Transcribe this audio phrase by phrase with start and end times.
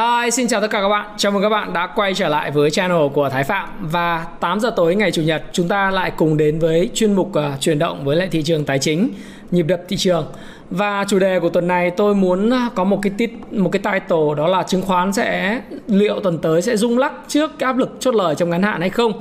[0.00, 1.06] Hi, xin chào tất cả các bạn.
[1.16, 4.60] Chào mừng các bạn đã quay trở lại với channel của Thái Phạm và 8
[4.60, 7.78] giờ tối ngày chủ nhật chúng ta lại cùng đến với chuyên mục uh, chuyển
[7.78, 9.10] động với lại thị trường tài chính,
[9.50, 10.26] nhịp đập thị trường.
[10.70, 13.82] Và chủ đề của tuần này tôi muốn ờ, có một cái tít một cái
[13.82, 17.76] title đó là chứng khoán sẽ liệu tuần tới sẽ rung lắc trước cái áp
[17.76, 19.12] lực chốt lời trong ngắn hạn hay không.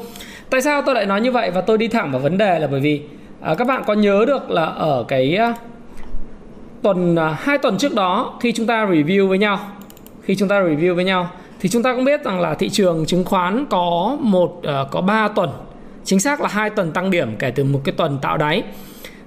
[0.49, 2.67] Tại sao tôi lại nói như vậy và tôi đi thẳng vào vấn đề là
[2.67, 3.02] bởi vì
[3.52, 5.55] uh, các bạn có nhớ được là ở cái uh,
[6.81, 9.59] tuần uh, hai tuần trước đó khi chúng ta review với nhau
[10.30, 13.05] khi chúng ta review với nhau thì chúng ta cũng biết rằng là thị trường
[13.05, 15.49] chứng khoán có một uh, có 3 tuần
[16.03, 18.63] chính xác là hai tuần tăng điểm kể từ một cái tuần tạo đáy.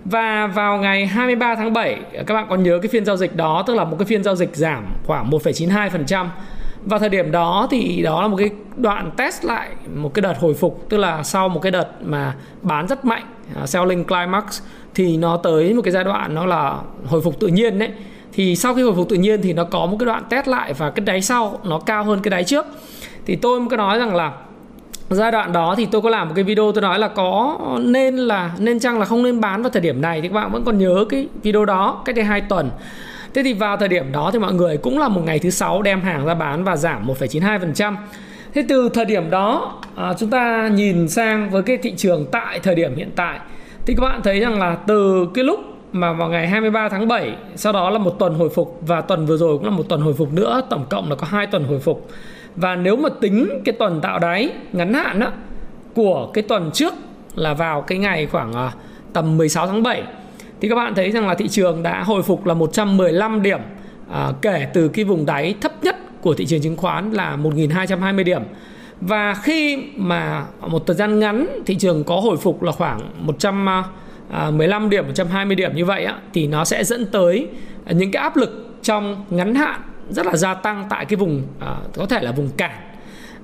[0.05, 3.65] Và vào ngày 23 tháng 7 các bạn còn nhớ cái phiên giao dịch đó
[3.67, 6.27] tức là một cái phiên giao dịch giảm khoảng 1,92%
[6.85, 10.35] Và thời điểm đó thì đó là một cái đoạn test lại một cái đợt
[10.39, 13.25] hồi phục tức là sau một cái đợt mà bán rất mạnh
[13.57, 14.61] à, selling climax
[14.95, 17.91] thì nó tới một cái giai đoạn nó là hồi phục tự nhiên đấy
[18.33, 20.73] thì sau khi hồi phục tự nhiên thì nó có một cái đoạn test lại
[20.73, 22.67] và cái đáy sau nó cao hơn cái đáy trước.
[23.27, 24.33] Thì tôi có nói rằng là
[25.11, 28.17] giai đoạn đó thì tôi có làm một cái video tôi nói là có nên
[28.17, 30.65] là nên chăng là không nên bán vào thời điểm này thì các bạn vẫn
[30.65, 32.71] còn nhớ cái video đó cách đây hai tuần.
[33.35, 35.83] Thế thì vào thời điểm đó thì mọi người cũng là một ngày thứ sáu
[35.83, 37.95] đem hàng ra bán và giảm 1,92%
[38.55, 42.61] thế từ thời điểm đó à, chúng ta nhìn sang với cái thị trường tại
[42.63, 43.39] thời điểm hiện tại
[43.87, 45.61] thì các bạn thấy rằng là từ cái lúc
[45.93, 49.27] mà vào ngày 23 tháng 7 sau đó là một tuần hồi phục và tuần
[49.27, 51.65] vừa rồi cũng là một tuần hồi phục nữa tổng cộng là có hai tuần
[51.65, 52.09] hồi phục.
[52.57, 55.29] Và nếu mà tính cái tuần tạo đáy ngắn hạn đó,
[55.95, 56.95] của cái tuần trước
[57.35, 58.73] là vào cái ngày khoảng à,
[59.13, 60.03] tầm 16 tháng 7
[60.61, 63.61] thì các bạn thấy rằng là thị trường đã hồi phục là 115 điểm.
[64.11, 68.25] À, kể từ cái vùng đáy thấp nhất của thị trường chứng khoán là 1.220
[68.25, 68.43] điểm.
[69.01, 73.69] Và khi mà một thời gian ngắn thị trường có hồi phục là khoảng 100
[73.69, 73.85] à,
[74.33, 77.49] À, 15 điểm 120 điểm như vậy á, thì nó sẽ dẫn tới
[77.91, 81.77] những cái áp lực trong ngắn hạn rất là gia tăng tại cái vùng à,
[81.95, 82.81] có thể là vùng cản.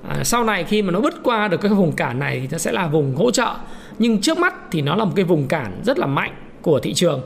[0.09, 2.57] À, sau này khi mà nó bứt qua được cái vùng cản này thì nó
[2.57, 3.53] sẽ là vùng hỗ trợ.
[3.99, 6.93] Nhưng trước mắt thì nó là một cái vùng cản rất là mạnh của thị
[6.93, 7.21] trường.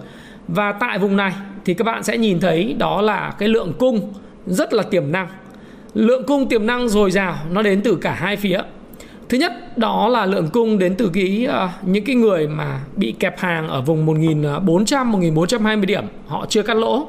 [0.47, 1.33] Và tại vùng này
[1.65, 4.13] thì các bạn sẽ nhìn thấy đó là cái lượng cung
[4.45, 5.27] rất là tiềm năng.
[5.93, 8.61] Lượng cung tiềm năng dồi dào nó đến từ cả hai phía.
[9.29, 13.11] Thứ nhất đó là lượng cung đến từ cái uh, những cái người mà bị
[13.19, 17.07] kẹp hàng ở vùng 1400 1420 ờ, điểm, họ chưa cắt lỗ.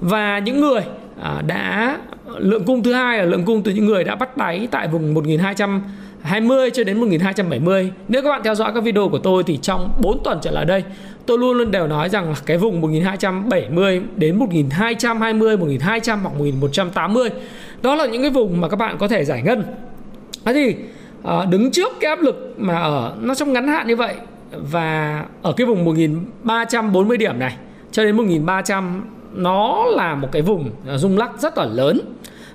[0.00, 0.80] Và những người
[1.20, 1.98] uh, đã
[2.38, 5.14] lượng cung thứ hai là lượng cung từ những người đã bắt đáy tại vùng
[5.14, 7.90] 1220 cho đến 1270.
[8.08, 10.64] Nếu các bạn theo dõi các video của tôi thì trong 4 tuần trở lại
[10.64, 10.84] đây,
[11.26, 17.28] tôi luôn luôn đều nói rằng là cái vùng 1270 đến 1220, 1200 hoặc 1180
[17.82, 19.64] đó là những cái vùng mà các bạn có thể giải ngân.
[20.44, 20.76] Thế thì
[21.24, 24.14] à, đứng trước cái áp lực mà ở nó trong ngắn hạn như vậy
[24.50, 27.56] và ở cái vùng 1340 điểm này
[27.92, 29.04] cho đến 1300
[29.34, 32.00] nó là một cái vùng à, rung lắc rất là lớn.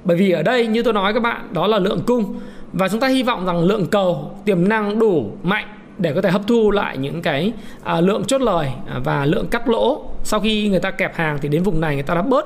[0.04, 2.40] Bởi vì ở đây như tôi nói các bạn đó là lượng cung.
[2.74, 5.66] Và chúng ta hy vọng rằng lượng cầu tiềm năng đủ mạnh
[5.98, 7.54] để có thể hấp thu lại những cái
[7.84, 8.70] à, lượng chốt lời
[9.04, 10.06] và lượng cắt lỗ.
[10.24, 12.46] Sau khi người ta kẹp hàng thì đến vùng này người ta đã bớt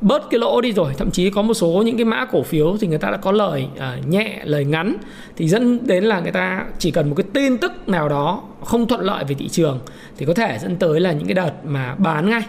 [0.00, 0.92] bớt cái lỗ đi rồi.
[0.98, 3.32] Thậm chí có một số những cái mã cổ phiếu thì người ta đã có
[3.32, 4.96] lời uh, nhẹ lời ngắn.
[5.36, 8.86] Thì dẫn đến là người ta chỉ cần một cái tin tức nào đó không
[8.86, 9.80] thuận lợi về thị trường
[10.16, 12.42] thì có thể dẫn tới là những cái đợt mà bán ngay.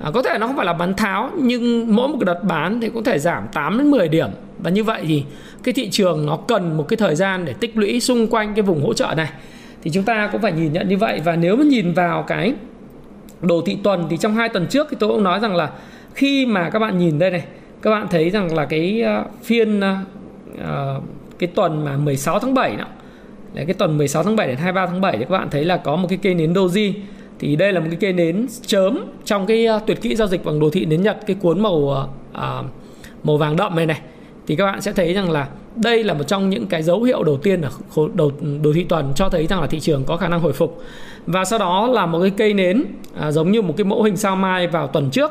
[0.00, 2.80] À, có thể nó không phải là bán tháo nhưng mỗi một cái đợt bán
[2.80, 4.28] thì có thể giảm 8 đến 10 điểm.
[4.58, 5.24] Và như vậy thì
[5.62, 8.62] cái thị trường nó cần một cái thời gian để tích lũy xung quanh cái
[8.62, 9.30] vùng hỗ trợ này.
[9.82, 11.20] Thì chúng ta cũng phải nhìn nhận như vậy.
[11.24, 12.54] Và nếu mà nhìn vào cái
[13.40, 15.70] đồ thị tuần thì trong hai tuần trước thì tôi cũng nói rằng là
[16.14, 17.44] khi mà các bạn nhìn đây này
[17.84, 21.02] các bạn thấy rằng là cái ờ, phiên uh,
[21.38, 22.84] cái tuần mà 16 tháng 7 đó.
[23.54, 25.76] Đấy, cái tuần 16 tháng 7 đến 23 tháng 7 thì các bạn thấy là
[25.76, 26.92] có một cái cây nến doji.
[27.38, 30.44] Thì đây là một cái cây nến chớm trong cái uh, tuyệt kỹ giao dịch
[30.44, 32.38] bằng đồ thị nến nhật cái cuốn màu uh,
[33.22, 34.00] màu vàng đậm này này.
[34.46, 37.22] Thì các bạn sẽ thấy rằng là đây là một trong những cái dấu hiệu
[37.22, 37.70] đầu tiên ở
[38.14, 38.32] đầu
[38.62, 40.82] đồ thị tuần cho thấy rằng là thị trường có khả năng hồi phục.
[41.26, 42.84] Và sau đó là một cái cây nến
[43.18, 45.30] à, giống như một cái mẫu hình sao mai vào tuần trước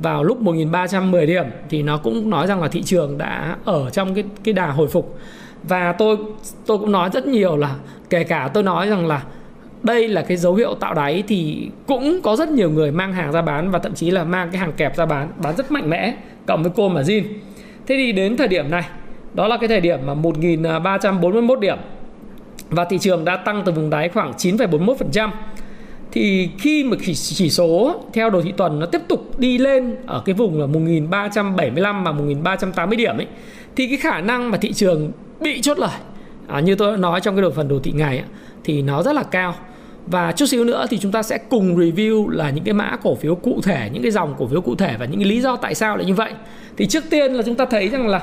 [0.00, 4.14] vào lúc 1310 điểm thì nó cũng nói rằng là thị trường đã ở trong
[4.14, 5.18] cái cái đà hồi phục.
[5.62, 6.16] Và tôi
[6.66, 7.74] tôi cũng nói rất nhiều là
[8.10, 9.22] kể cả tôi nói rằng là
[9.82, 13.32] đây là cái dấu hiệu tạo đáy thì cũng có rất nhiều người mang hàng
[13.32, 15.90] ra bán và thậm chí là mang cái hàng kẹp ra bán bán rất mạnh
[15.90, 16.14] mẽ
[16.46, 17.22] cộng với cô mà Jin
[17.86, 18.84] thế thì đến thời điểm này
[19.34, 21.78] đó là cái thời điểm mà 1.341 điểm
[22.70, 25.30] và thị trường đã tăng từ vùng đáy khoảng 9,41%
[26.16, 29.96] thì khi mà chỉ chỉ số theo đồ thị tuần nó tiếp tục đi lên
[30.06, 33.26] ở cái vùng là 1375 và 1380 điểm ấy
[33.76, 35.90] thì cái khả năng mà thị trường bị chốt lời
[36.46, 38.26] à, như tôi đã nói trong cái đồ phần đồ thị ngày ấy,
[38.64, 39.54] thì nó rất là cao.
[40.06, 43.14] Và chút xíu nữa thì chúng ta sẽ cùng review là những cái mã cổ
[43.14, 45.56] phiếu cụ thể những cái dòng cổ phiếu cụ thể và những cái lý do
[45.56, 46.32] tại sao lại như vậy.
[46.76, 48.22] Thì trước tiên là chúng ta thấy rằng là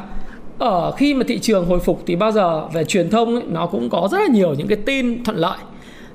[0.59, 3.65] ở khi mà thị trường hồi phục thì bao giờ về truyền thông ấy, nó
[3.65, 5.57] cũng có rất là nhiều những cái tin thuận lợi.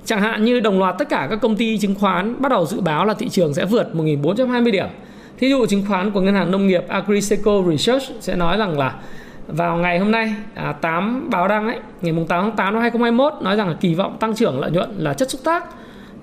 [0.08, 2.80] Chẳng hạn như đồng loạt tất cả các công ty chứng khoán bắt đầu dự
[2.80, 4.86] báo là thị trường sẽ vượt 1.420 điểm.
[5.38, 8.94] Thí dụ chứng khoán của ngân hàng nông nghiệp Agriseco Research sẽ nói rằng là
[9.46, 13.32] vào ngày hôm nay à, 8 báo đăng ấy, ngày 8 tháng 8 năm 2021
[13.42, 15.64] nói rằng là kỳ vọng tăng trưởng lợi nhuận là chất xúc tác.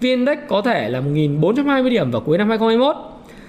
[0.02, 2.96] VN Index có thể là 1.420 điểm vào cuối năm 2021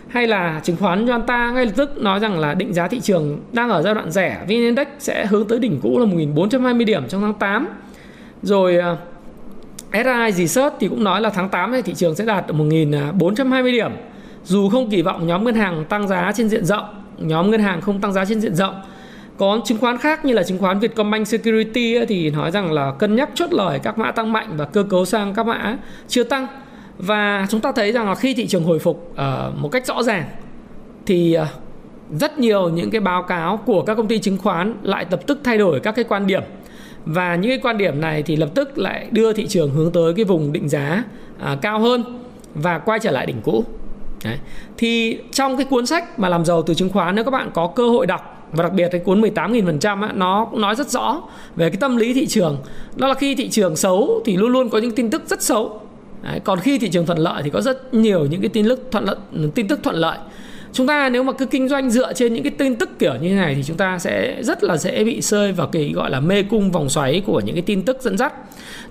[0.08, 3.38] hay là chứng khoán Yanta ngay lập tức nói rằng là định giá thị trường
[3.52, 7.08] đang ở giai đoạn rẻ VN Index sẽ hướng tới đỉnh cũ là 1.420 điểm
[7.08, 7.68] trong tháng 8
[8.42, 8.96] rồi à,
[9.92, 13.72] SI Research thì cũng nói là tháng 8 này thị trường sẽ đạt 1.420 à,
[13.72, 13.90] điểm.
[14.44, 16.84] Dù không kỳ vọng nhóm ngân hàng tăng giá trên diện rộng,
[17.18, 18.74] nhóm ngân hàng không tăng giá trên diện rộng.
[19.38, 23.16] Có chứng khoán khác như là chứng khoán Vietcombank Security thì nói rằng là cân
[23.16, 25.76] nhắc chốt lời các mã tăng mạnh và cơ cấu sang các mã
[26.08, 26.46] chưa tăng.
[26.98, 30.02] Và chúng ta thấy rằng là khi thị trường hồi phục uh, một cách rõ
[30.02, 30.24] ràng
[31.06, 31.48] thì uh,
[32.20, 35.38] rất nhiều những cái báo cáo của các công ty chứng khoán lại tập tức
[35.44, 36.42] thay đổi các cái quan điểm
[37.06, 40.14] và những cái quan điểm này thì lập tức lại đưa thị trường hướng tới
[40.14, 41.04] cái vùng định giá
[41.38, 42.04] à, cao hơn
[42.54, 43.64] và quay trở lại đỉnh cũ.
[44.24, 44.38] Đấy.
[44.78, 47.66] thì trong cái cuốn sách mà làm giàu từ chứng khoán nếu các bạn có
[47.66, 51.22] cơ hội đọc và đặc biệt cái cuốn 18.000% nó nói rất rõ
[51.56, 52.58] về cái tâm lý thị trường.
[52.96, 55.80] Đó là khi thị trường xấu thì luôn luôn có những tin tức rất xấu.
[56.22, 58.88] Đấy, còn khi thị trường thuận lợi thì có rất nhiều những cái tin tức
[58.90, 59.16] thuận lợi
[59.54, 60.18] tin tức thuận lợi
[60.76, 63.28] chúng ta nếu mà cứ kinh doanh dựa trên những cái tin tức kiểu như
[63.28, 66.20] thế này thì chúng ta sẽ rất là dễ bị rơi vào cái gọi là
[66.20, 68.32] mê cung vòng xoáy của những cái tin tức dẫn dắt.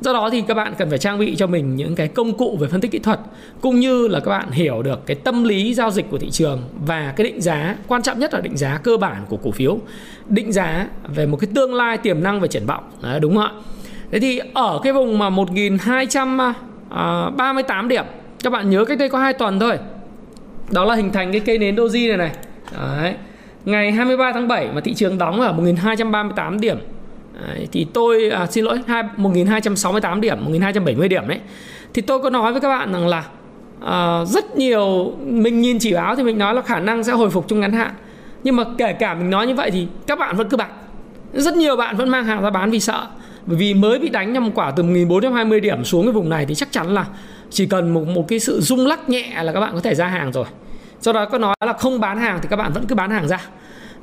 [0.01, 2.57] Do đó thì các bạn cần phải trang bị cho mình những cái công cụ
[2.59, 3.19] về phân tích kỹ thuật
[3.61, 6.61] cũng như là các bạn hiểu được cái tâm lý giao dịch của thị trường
[6.85, 9.79] và cái định giá quan trọng nhất là định giá cơ bản của cổ phiếu
[10.27, 12.83] định giá về một cái tương lai tiềm năng về triển vọng.
[13.01, 13.51] Đấy, đúng không ạ?
[14.11, 18.05] Thế thì ở cái vùng mà 1238 à, điểm
[18.43, 19.77] các bạn nhớ cách đây có hai tuần thôi
[20.71, 22.31] đó là hình thành cái cây nến doji này này.
[22.77, 23.13] Đấy.
[23.65, 26.77] ngày 23 tháng 7 mà thị trường đóng ở 1238 điểm.
[27.47, 31.39] Đấy, thì tôi à, xin lỗi 2, 1268 điểm 1270 điểm đấy.
[31.93, 33.23] Thì tôi có nói với các bạn rằng là
[33.85, 37.29] à, rất nhiều mình nhìn chỉ báo thì mình nói là khả năng sẽ hồi
[37.29, 37.91] phục trong ngắn hạn.
[38.43, 40.69] Nhưng mà kể cả mình nói như vậy thì các bạn vẫn cứ bạn
[41.33, 43.07] rất nhiều bạn vẫn mang hàng ra bán vì sợ.
[43.45, 46.55] Bởi vì mới bị đánh nhầm quả từ 1420 điểm xuống cái vùng này thì
[46.55, 47.05] chắc chắn là
[47.49, 50.07] chỉ cần một một cái sự rung lắc nhẹ là các bạn có thể ra
[50.07, 50.45] hàng rồi.
[51.01, 53.27] Do đó có nói là không bán hàng thì các bạn vẫn cứ bán hàng
[53.27, 53.47] ra.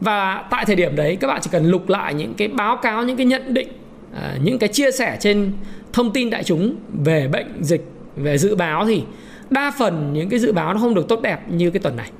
[0.01, 3.03] Và tại thời điểm đấy các bạn chỉ cần lục lại những cái báo cáo
[3.03, 3.69] những cái nhận định
[4.15, 5.53] à, những cái chia sẻ trên
[5.93, 6.75] thông tin đại chúng
[7.05, 7.85] về bệnh dịch
[8.17, 9.03] về dự báo thì
[9.51, 12.11] đa phần những cái dự báo nó không được tốt đẹp như cái tuần này.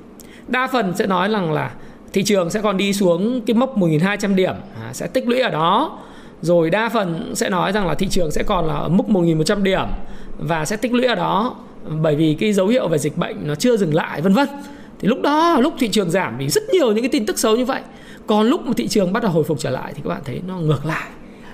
[0.47, 1.71] Đa phần sẽ nói rằng là
[2.13, 4.53] thị trường sẽ còn đi xuống cái mốc 1.200 điểm
[4.83, 5.99] à, sẽ tích lũy ở đó.
[6.41, 9.63] Rồi đa phần sẽ nói rằng là thị trường sẽ còn là ở mức 1.100
[9.63, 9.85] điểm
[10.47, 11.55] và sẽ tích lũy ở đó
[12.01, 14.47] bởi vì cái dấu hiệu về dịch bệnh nó chưa dừng lại vân vân.
[14.99, 17.55] Thì lúc đó lúc thị trường giảm thì rất nhiều những cái tin tức xấu
[17.55, 17.81] như vậy.
[18.27, 20.41] Còn lúc mà thị trường bắt đầu hồi phục trở lại thì các bạn thấy
[20.47, 21.09] nó ngược lại.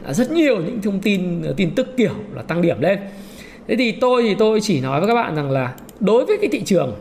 [0.05, 2.99] Là rất nhiều những thông tin tin tức kiểu là tăng điểm lên.
[3.67, 6.49] Thế thì tôi thì tôi chỉ nói với các bạn rằng là đối với cái
[6.51, 6.95] thị trường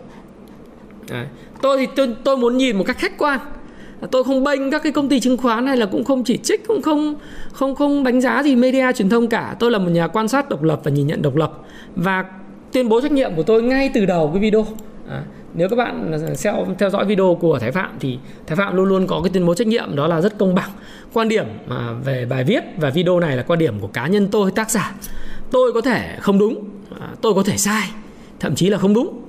[1.63, 3.41] tôi thì tôi, tôi muốn nhìn một cách khách quan
[4.11, 6.67] tôi không bênh các cái công ty chứng khoán hay là cũng không chỉ trích
[6.67, 7.15] cũng không
[7.53, 9.57] không không đánh giá gì media truyền thông cả.
[9.59, 11.53] Tôi là một nhà quan sát độc lập và nhìn nhận độc lập.
[11.97, 12.25] Và
[12.73, 14.67] tuyên bố trách nhiệm của tôi ngay từ đầu cái video.
[15.09, 15.23] À,
[15.55, 19.07] nếu các bạn theo theo dõi video của Thái Phạm thì Thái Phạm luôn luôn
[19.07, 20.71] có cái tuyên bố trách nhiệm đó là rất công bằng.
[21.13, 24.29] Quan điểm à, về bài viết và video này là quan điểm của cá nhân
[24.29, 24.95] tôi tác giả.
[25.51, 26.65] Tôi có thể không đúng
[27.01, 27.91] à, tôi có thể sai
[28.41, 29.21] thậm chí là không đúng.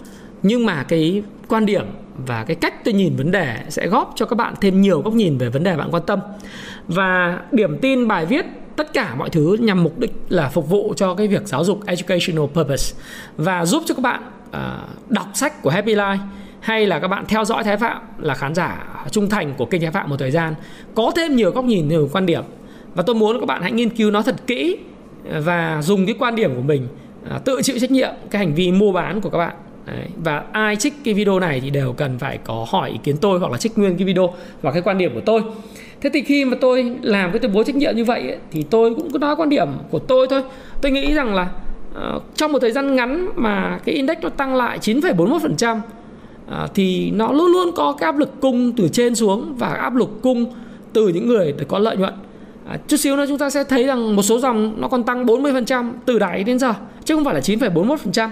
[0.43, 1.85] Nhưng mà cái quan điểm
[2.27, 5.13] và cái cách tôi nhìn vấn đề sẽ góp cho các bạn thêm nhiều góc
[5.13, 6.19] nhìn về vấn đề bạn quan tâm.
[6.87, 8.45] Và điểm tin bài viết
[8.75, 11.85] tất cả mọi thứ nhằm mục đích là phục vụ cho cái việc giáo dục
[11.85, 12.95] educational purpose
[13.37, 16.17] và giúp cho các bạn uh, đọc sách của Happy Life
[16.59, 19.81] hay là các bạn theo dõi Thái Phạm là khán giả trung thành của kênh
[19.81, 20.53] Thái Phạm một thời gian
[20.95, 22.43] có thêm nhiều góc nhìn nhiều quan điểm.
[22.95, 24.77] Và tôi muốn các bạn hãy nghiên cứu nó thật kỹ
[25.23, 26.87] và dùng cái quan điểm của mình
[27.35, 29.55] uh, tự chịu trách nhiệm cái hành vi mua bán của các bạn.
[29.95, 30.07] Đấy.
[30.23, 33.39] Và ai trích cái video này thì đều cần phải có hỏi ý kiến tôi
[33.39, 35.41] hoặc là trích nguyên cái video và cái quan điểm của tôi.
[36.01, 38.63] Thế thì khi mà tôi làm cái tuyên bố trách nhiệm như vậy ấy, thì
[38.69, 40.43] tôi cũng có nói quan điểm của tôi thôi.
[40.81, 41.49] Tôi nghĩ rằng là
[41.91, 45.83] uh, trong một thời gian ngắn mà cái index nó tăng lại 9,41% uh,
[46.47, 49.95] ờ, thì nó luôn luôn có cái áp lực cung từ trên xuống và áp
[49.95, 50.45] lực cung
[50.93, 52.13] từ những người để có lợi nhuận
[52.67, 55.25] à, chút xíu nữa chúng ta sẽ thấy rằng một số dòng nó còn tăng
[55.25, 56.73] 40% từ đáy đến giờ
[57.05, 58.29] chứ không phải là 9,41%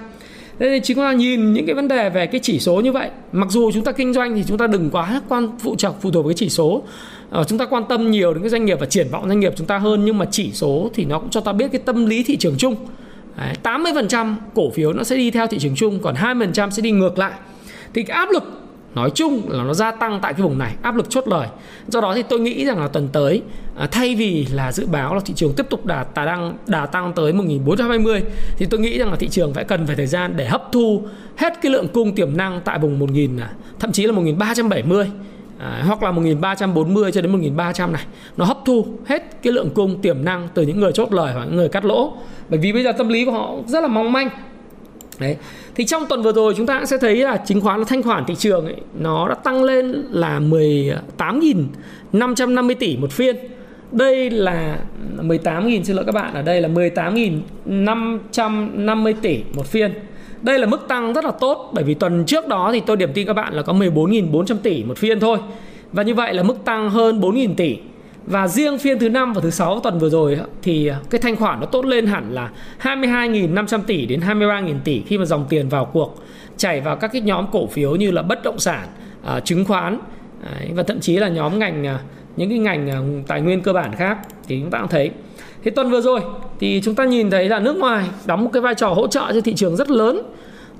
[0.59, 3.09] Thế thì chúng ta nhìn những cái vấn đề về cái chỉ số như vậy.
[3.31, 6.11] Mặc dù chúng ta kinh doanh thì chúng ta đừng quá quan phụ trọc phụ
[6.11, 6.83] thuộc với chỉ số.
[7.29, 9.53] Ờ, Chúng ta quan tâm nhiều đến cái doanh nghiệp và triển vọng doanh nghiệp
[9.55, 12.05] chúng ta hơn Nhưng mà chỉ số thì nó cũng cho ta biết cái tâm
[12.05, 12.75] lý thị trường chung.
[13.37, 16.91] Đấy, 80% cổ phiếu nó sẽ đi theo thị trường chung Còn 20% sẽ đi
[16.91, 17.31] ngược lại.
[17.93, 18.43] Thì cái áp lực
[18.97, 21.47] nói chung là nó gia tăng tại cái vùng này áp lực chốt lời.
[21.87, 23.41] Do đó thì tôi nghĩ rằng là tuần tới
[23.77, 26.85] à, thay vì là dự báo là thị trường tiếp tục đà tà tăng đà
[26.85, 28.23] tăng tới 1420
[28.57, 31.01] thì tôi nghĩ rằng là thị trường phải cần phải thời gian để hấp thu
[31.35, 35.11] hết cái lượng cung tiềm năng tại vùng 1000 à, thậm chí là 1370
[35.59, 38.05] À, hoặc là 1340 cho đến 1300 này.
[38.37, 41.45] Nó hấp thu hết cái lượng cung tiềm năng từ những người chốt lời và
[41.45, 42.13] những người cắt lỗ.
[42.49, 44.29] Bởi vì bây giờ tâm lý của họ rất là mong manh.
[45.19, 45.37] Đấy.
[45.75, 48.35] Thì trong tuần vừa rồi chúng ta sẽ thấy là chứng khoán thanh khoản thị
[48.35, 53.35] trường ấy, nó đã tăng lên là 18.550 tỷ một phiên.
[53.91, 54.79] Đây là
[55.17, 59.93] 18.000 xin lỗi các bạn ở đây là 18.550 tỷ một phiên.
[60.41, 63.09] Đây là mức tăng rất là tốt bởi vì tuần trước đó thì tôi điểm
[63.13, 65.37] tin các bạn là có 14.400 tỷ một phiên thôi.
[65.91, 67.77] Và như vậy là mức tăng hơn 4.000 tỷ
[68.27, 71.59] và riêng phiên thứ năm và thứ sáu tuần vừa rồi thì cái thanh khoản
[71.59, 75.85] nó tốt lên hẳn là 22.500 tỷ đến 23.000 tỷ khi mà dòng tiền vào
[75.85, 76.23] cuộc
[76.57, 78.87] chảy vào các cái nhóm cổ phiếu như là bất động sản,
[79.23, 79.99] à, chứng khoán
[80.43, 81.99] đấy, và thậm chí là nhóm ngành à,
[82.37, 84.17] những cái ngành à, tài nguyên cơ bản khác
[84.47, 85.11] thì chúng ta cũng thấy.
[85.63, 86.21] Thế tuần vừa rồi
[86.59, 89.31] thì chúng ta nhìn thấy là nước ngoài đóng một cái vai trò hỗ trợ
[89.33, 90.21] cho thị trường rất lớn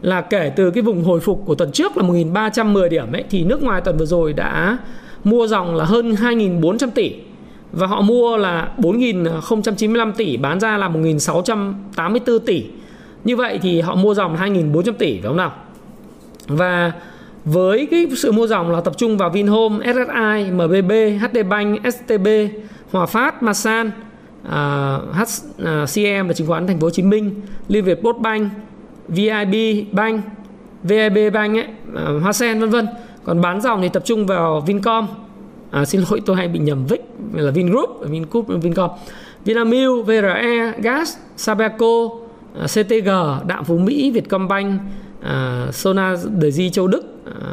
[0.01, 3.44] là kể từ cái vùng hồi phục của tuần trước là 1.310 điểm ấy thì
[3.44, 4.77] nước ngoài tuần vừa rồi đã
[5.24, 7.13] mua dòng là hơn 2.400 tỷ
[7.77, 12.65] và họ mua là 4.095 tỷ bán ra là 1.684 tỷ.
[13.24, 15.51] Như vậy thì họ mua dòng 2.400 tỷ phải không nào?
[16.48, 16.91] Và
[17.46, 20.91] với cái sự mua dòng là tập trung vào Vinhome, SSI, MBB,
[21.22, 22.27] HD Bank, STB,
[22.91, 23.91] Hòa Phát, Masan,
[24.50, 28.17] à, uh, HCM à, và chứng khoán Thành phố Hồ Chí Minh, Liên Việt Post
[28.17, 28.51] Bank,
[29.07, 29.55] VIB
[29.91, 30.22] Bank,
[30.84, 32.88] VIB Bank ấy, uh, Hoa Sen vân vân.
[33.24, 35.07] Còn bán dòng thì tập trung vào Vincom,
[35.77, 37.01] à, xin lỗi tôi hay bị nhầm Vic
[37.34, 38.89] là Vingroup Vingroup Vincom.
[39.46, 42.10] Vinamilk VRE Gas Sabeco
[42.60, 43.10] à, CTG
[43.48, 44.81] Đạm Phú Mỹ Vietcombank
[45.22, 46.15] à, Sona
[46.51, 47.03] Di Châu Đức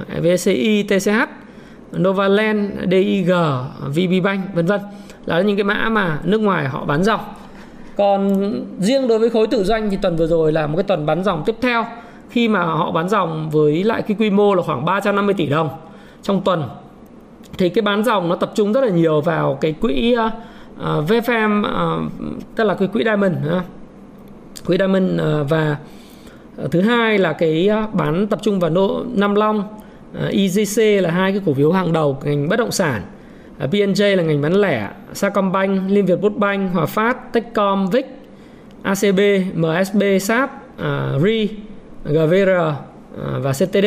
[0.08, 1.10] à, VCI TCH
[1.96, 3.30] Novaland DIG
[3.88, 4.80] VB Bank vân vân.
[5.26, 7.20] Là những cái mã mà nước ngoài họ bán dòng.
[7.96, 11.06] Còn riêng đối với khối tự doanh thì tuần vừa rồi là một cái tuần
[11.06, 11.84] bán dòng tiếp theo.
[12.30, 15.68] Khi mà họ bán dòng với lại cái quy mô là khoảng 350 tỷ đồng
[16.22, 16.62] trong tuần
[17.58, 20.30] thì cái bán dòng nó tập trung rất là nhiều vào cái quỹ ờ,
[20.78, 22.00] ờ, uh, VFM uh, ờ,
[22.56, 23.62] tức là cái quỹ Diamond uh,
[24.66, 25.76] quỹ Diamond uh, và
[26.64, 31.02] uh, thứ hai là cái uh, bán tập trung vào nô Nam Long uh, EGC
[31.02, 33.02] là hai cái cổ phiếu hàng đầu ngành bất động sản.
[33.64, 38.06] Uh, PNJ là ngành bán lẻ Sacombank Liên Việt Bank Hòa Phát Techcom Vic
[38.82, 39.20] ACB
[39.54, 41.48] MSB SAP uh, RI
[42.04, 42.74] GVR uh,
[43.42, 43.86] và CTD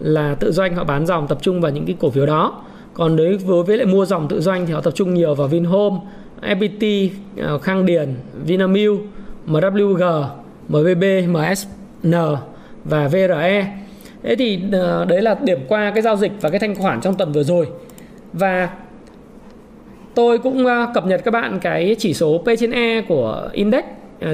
[0.00, 2.62] là tự doanh họ bán dòng tập trung vào những cái cổ phiếu đó
[2.94, 5.96] còn đối với lại mua dòng tự doanh thì họ tập trung nhiều vào Vinhome,
[6.42, 8.14] FPT, à, Khang Điền,
[8.46, 9.00] Vinamilk,
[9.46, 10.24] MWG,
[10.68, 12.14] MBB, MSN
[12.84, 13.76] và VRE.
[14.22, 17.14] Thế thì à, đấy là điểm qua cái giao dịch và cái thanh khoản trong
[17.14, 17.66] tuần vừa rồi.
[18.32, 18.70] Và
[20.14, 23.84] tôi cũng à, cập nhật các bạn cái chỉ số P trên E của index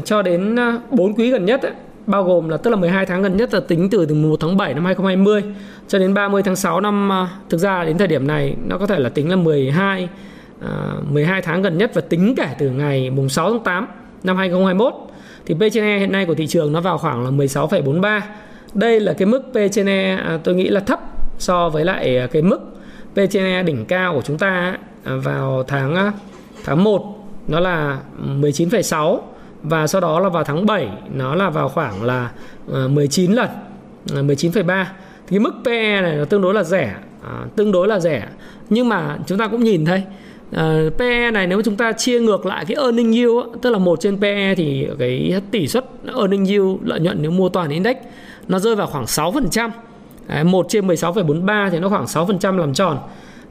[0.05, 0.57] cho đến
[0.91, 1.73] 4 quý gần nhất ấy
[2.09, 4.57] bao gồm là tức là 12 tháng gần nhất là tính từ từ 1 tháng
[4.57, 5.43] 7 năm 2020
[5.88, 8.87] cho đến 30 tháng 6 năm à, thực ra đến thời điểm này nó có
[8.87, 10.09] thể là tính là 12
[11.11, 13.87] 12 à, tháng gần nhất và tính kể từ ngày mùng 6 tháng 8
[14.23, 14.95] năm 2021
[15.47, 18.21] thì P trên E hiện nay của thị trường nó vào khoảng là 16,43
[18.75, 21.00] đây là cái mức P trên E à, tôi nghĩ là thấp
[21.38, 22.61] so với lại cái mức
[23.12, 26.12] P trên E đỉnh cao của chúng ta vào tháng
[26.65, 29.21] tháng 1 nó là 19,6
[29.68, 32.30] và sau đó là vào tháng 7 nó là vào khoảng là
[32.72, 33.48] ờ, 19 lần
[34.14, 34.84] ờ, 19,3
[35.26, 38.28] thì cái mức PE này nó tương đối là rẻ à, tương đối là rẻ.
[38.70, 40.02] Nhưng mà chúng ta cũng nhìn thấy
[40.52, 43.70] ờ, uh, PE này nếu mà chúng ta chia ngược lại cái earning yield tức
[43.70, 45.84] là một trên PE thì cái tỷ suất
[46.16, 47.96] earning yield lợi nhuận nếu mua toàn index
[48.48, 49.70] nó rơi vào khoảng 6%
[50.28, 52.98] Đấy, 1 trên 16,43 thì nó khoảng 6% làm tròn.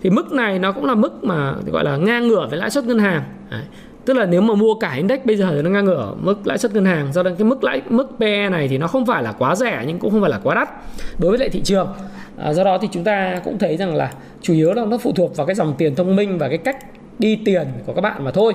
[0.03, 2.85] Thì mức này nó cũng là mức mà gọi là ngang ngửa với lãi suất
[2.85, 3.23] ngân hàng.
[3.51, 3.61] Đấy
[4.07, 6.57] tức là nếu mà mua cả index bây giờ thì nó ngang ngửa mức lãi
[6.57, 7.13] suất ngân hàng.
[7.13, 9.83] Do đó cái mức lãi mức PE này thì nó không phải là quá rẻ
[9.87, 10.69] nhưng cũng không phải là quá đắt
[11.17, 11.87] đối với lại thị trường.
[12.37, 14.11] À, do đó thì chúng ta cũng thấy rằng là
[14.41, 16.77] chủ yếu là nó phụ thuộc vào cái dòng tiền thông minh và cái cách
[17.19, 18.53] đi tiền của các bạn mà thôi.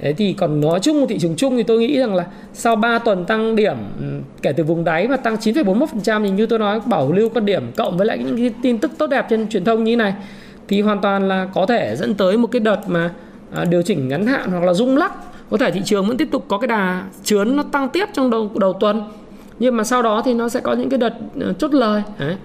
[0.00, 2.98] Thế thì còn nói chung thị trường chung thì tôi nghĩ rằng là sau 3
[2.98, 4.04] tuần tăng điểm ừ,
[4.42, 7.72] kể từ vùng đáy và tăng 9,41% thì như tôi nói bảo lưu quan điểm
[7.76, 10.14] cộng với lại những cái tin tức tốt đẹp trên truyền thông như thế này
[10.68, 13.10] thì hoàn toàn là có thể dẫn tới một cái đợt mà
[13.54, 15.12] à, điều chỉnh ngắn hạn hoặc là rung lắc.
[15.50, 18.30] Có thể thị trường vẫn tiếp tục có cái đà chướn nó tăng tiếp trong
[18.30, 19.02] đầu đầu tuần.
[19.58, 22.02] Nhưng mà sau đó thì nó sẽ có những cái đợt ờ, chốt lời.
[22.18, 22.36] Đấy.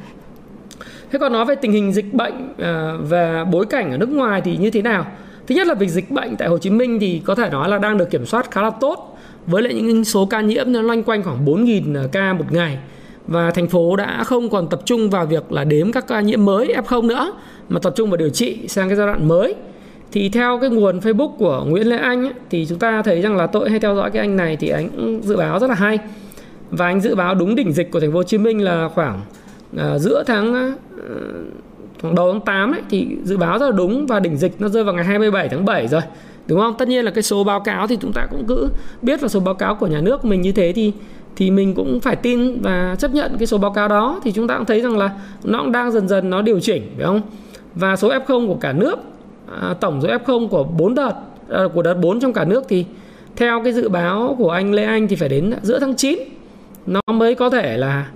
[1.11, 4.09] thế còn nói về tình hình dịch bệnh ờ, à, về bối cảnh ở nước
[4.09, 5.05] ngoài thì như thế nào?
[5.47, 7.77] Thứ nhất là việc dịch bệnh tại Hồ Chí Minh thì có thể nói là
[7.77, 9.17] đang được kiểm soát khá là tốt
[9.47, 12.77] với lại những số ca nhiễm nó loanh quanh khoảng 4.000 ờ, ca một ngày.
[13.27, 16.45] Và thành phố đã không còn tập trung vào việc là đếm các ca nhiễm
[16.45, 17.33] mới F0 nữa
[17.69, 19.55] mà tập trung vào điều trị sang cái giai đoạn mới
[20.13, 23.35] thì theo cái nguồn Facebook của Nguyễn Lê Anh ấy, thì chúng ta thấy rằng
[23.35, 25.99] là tôi hay theo dõi cái anh này thì anh dự báo rất là hay.
[26.71, 29.21] Và anh dự báo đúng đỉnh dịch của thành phố Hồ Chí Minh là khoảng
[29.75, 30.79] uh, giữa tháng uh,
[32.01, 34.67] khoảng đầu tháng 8 ấy, thì dự báo rất là đúng và đỉnh dịch nó
[34.67, 36.01] rơi vào ngày 27 tháng 7 rồi
[36.47, 36.75] đúng không?
[36.77, 38.69] Tất nhiên là cái số báo cáo thì chúng ta cũng cứ
[39.01, 40.93] biết là số báo cáo của nhà nước mình như thế thì
[41.35, 44.21] thì mình cũng phải tin và chấp nhận cái số báo cáo đó.
[44.23, 45.11] Thì chúng ta cũng thấy rằng là
[45.43, 47.21] nó cũng đang dần dần nó điều chỉnh phải không?
[47.75, 48.99] Và số F0 của cả nước
[49.61, 51.13] à, tổng số F0 của 4 đợt
[51.49, 52.85] à, của đợt 4 trong cả nước thì
[53.35, 56.19] theo cái dự báo của anh Lê Anh thì phải đến giữa tháng 9
[56.85, 58.07] nó mới có thể là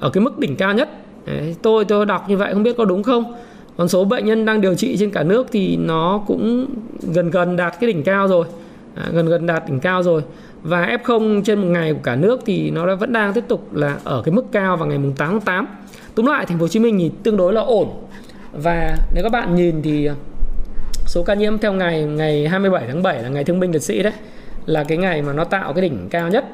[0.00, 0.88] ở cái mức đỉnh cao nhất.
[1.26, 3.34] Đấy, tôi tôi đọc như vậy không biết có đúng không?
[3.76, 6.66] Còn số bệnh nhân đang điều trị trên cả nước thì nó cũng
[7.02, 8.46] gần gần đạt cái đỉnh cao rồi.
[8.94, 10.22] À, gần gần đạt đỉnh cao rồi.
[10.62, 13.96] Và F0 trên một ngày của cả nước thì nó vẫn đang tiếp tục là
[14.04, 15.66] ở cái mức cao vào ngày mùng 8 tháng 8
[16.14, 17.88] túm lại thành phố Hồ Chí Minh thì tương đối là ổn.
[18.52, 20.08] Và nếu các bạn nhìn thì
[21.12, 24.02] số ca nhiễm theo ngày ngày 27 tháng 7 là ngày thương binh liệt sĩ
[24.02, 24.12] đấy,
[24.66, 26.44] là cái ngày mà nó tạo cái đỉnh cao nhất.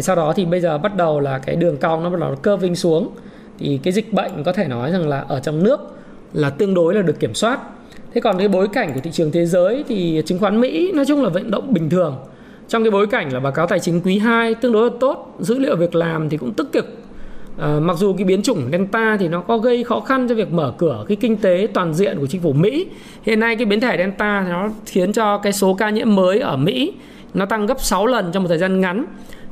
[0.00, 2.56] Sau đó thì bây giờ bắt đầu là cái đường cong nó bắt đầu cơ
[2.56, 3.10] vinh xuống.
[3.58, 5.80] Thì cái dịch bệnh có thể nói rằng là ở trong nước
[6.32, 7.60] là tương đối là được kiểm soát.
[8.14, 11.04] Thế còn cái bối cảnh của thị trường thế giới thì chứng khoán Mỹ nói
[11.08, 12.16] chung là vận động bình thường.
[12.68, 15.36] Trong cái bối cảnh là báo cáo tài chính quý 2 tương đối là tốt,
[15.40, 17.03] dữ liệu việc làm thì cũng tích cực
[17.58, 20.52] à, mặc dù cái biến chủng Delta thì nó có gây khó khăn cho việc
[20.52, 22.86] mở cửa cái kinh tế toàn diện của chính phủ Mỹ.
[23.22, 26.40] Hiện nay cái biến thể Delta thì nó khiến cho cái số ca nhiễm mới
[26.40, 26.92] ở Mỹ
[27.34, 29.04] nó tăng gấp 6 lần trong một thời gian ngắn.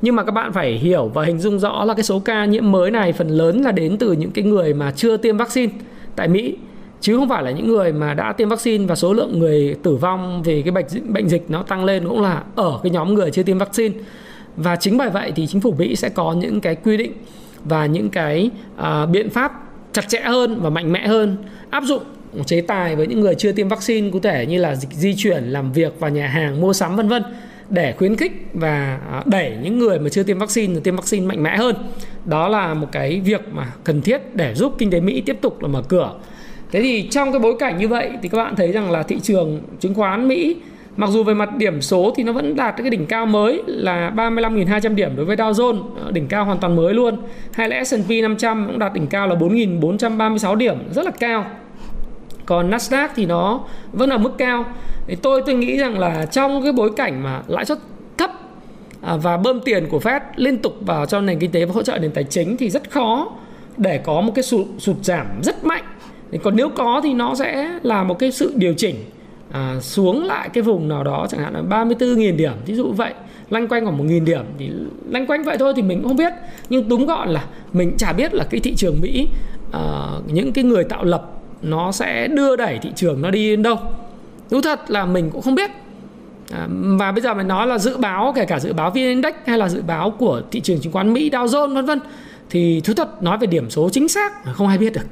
[0.02, 2.72] Nhưng mà các bạn phải hiểu và hình dung rõ là cái số ca nhiễm
[2.72, 5.72] mới này phần lớn là đến từ những cái người mà chưa tiêm vaccine
[6.16, 6.56] tại Mỹ
[7.00, 9.96] chứ không phải là những người mà đã tiêm vaccine và số lượng người tử
[9.96, 13.30] vong vì cái bệnh bệnh dịch nó tăng lên cũng là ở cái nhóm người
[13.30, 13.94] chưa tiêm vaccine.
[14.56, 17.12] Và chính bởi vậy thì chính phủ Mỹ sẽ có những cái quy định
[17.64, 19.52] và những cái uh, biện pháp
[19.92, 21.36] chặt chẽ hơn và mạnh mẽ hơn
[21.70, 22.02] áp dụng
[22.46, 25.72] chế tài với những người chưa tiêm vaccine cụ thể như là di chuyển làm
[25.72, 27.22] việc vào nhà hàng mua sắm vân vân
[27.70, 31.42] để khuyến khích và à, đẩy những người mà chưa tiêm vaccine tiêm vaccine mạnh
[31.42, 31.76] mẽ hơn.
[32.24, 35.62] Đó là một cái việc mà cần thiết để giúp kinh tế Mỹ tiếp tục
[35.62, 36.14] là mở cửa.
[36.70, 39.16] Thế thì trong cái bối cảnh như vậy thì các bạn thấy rằng là thị
[39.22, 40.56] trường chứng khoán Mỹ
[40.96, 44.12] mặc dù về mặt điểm số thì nó vẫn đạt cái đỉnh cao mới là
[44.16, 47.16] 35.200 điểm đối với Dow Jones ờ, đỉnh cao hoàn toàn mới luôn.
[47.52, 51.44] Hay là S&P 500 cũng đạt đỉnh cao là 4.436 điểm rất là cao.
[52.46, 53.60] Còn Nasdaq thì nó
[53.92, 54.64] vẫn ở mức cao.
[55.06, 57.78] Thì tôi tôi nghĩ rằng là trong cái bối cảnh mà lãi suất
[58.18, 58.30] thấp
[59.02, 61.82] à, và bơm tiền của Fed liên tục vào cho nền kinh tế và hỗ
[61.82, 63.30] trợ nền tài chính thì rất khó
[63.76, 65.84] để có một cái sụt, sụt giảm rất mạnh.
[66.42, 68.94] Còn nếu có thì nó sẽ là một cái sự điều chỉnh
[69.52, 72.52] à, xuống lại cái vùng nào đó chẳng hạn là 34.000 điểm.
[72.66, 73.14] Ví dụ vậy
[73.50, 74.44] lanh quanh khoảng 1.000 điểm.
[74.58, 74.70] Thì
[75.08, 76.32] lanh quanh vậy thôi thì mình cũng không biết.
[76.68, 79.28] Nhưng đúng gọn là mình chả biết là cái thị trường Mỹ
[79.72, 81.30] à, những cái người tạo lập
[81.62, 83.76] nó sẽ đưa đẩy thị trường nó đi đến đâu.
[84.50, 85.70] Đúng thật là mình cũng không biết.
[86.52, 89.34] À, và bây giờ mình nói là dự báo kể cả dự báo VN Index
[89.46, 92.00] hay là dự báo của thị trường chứng khoán Mỹ Dow Jones vân vân.
[92.50, 95.06] Thì thứ thật nói về điểm số chính xác không ai biết được.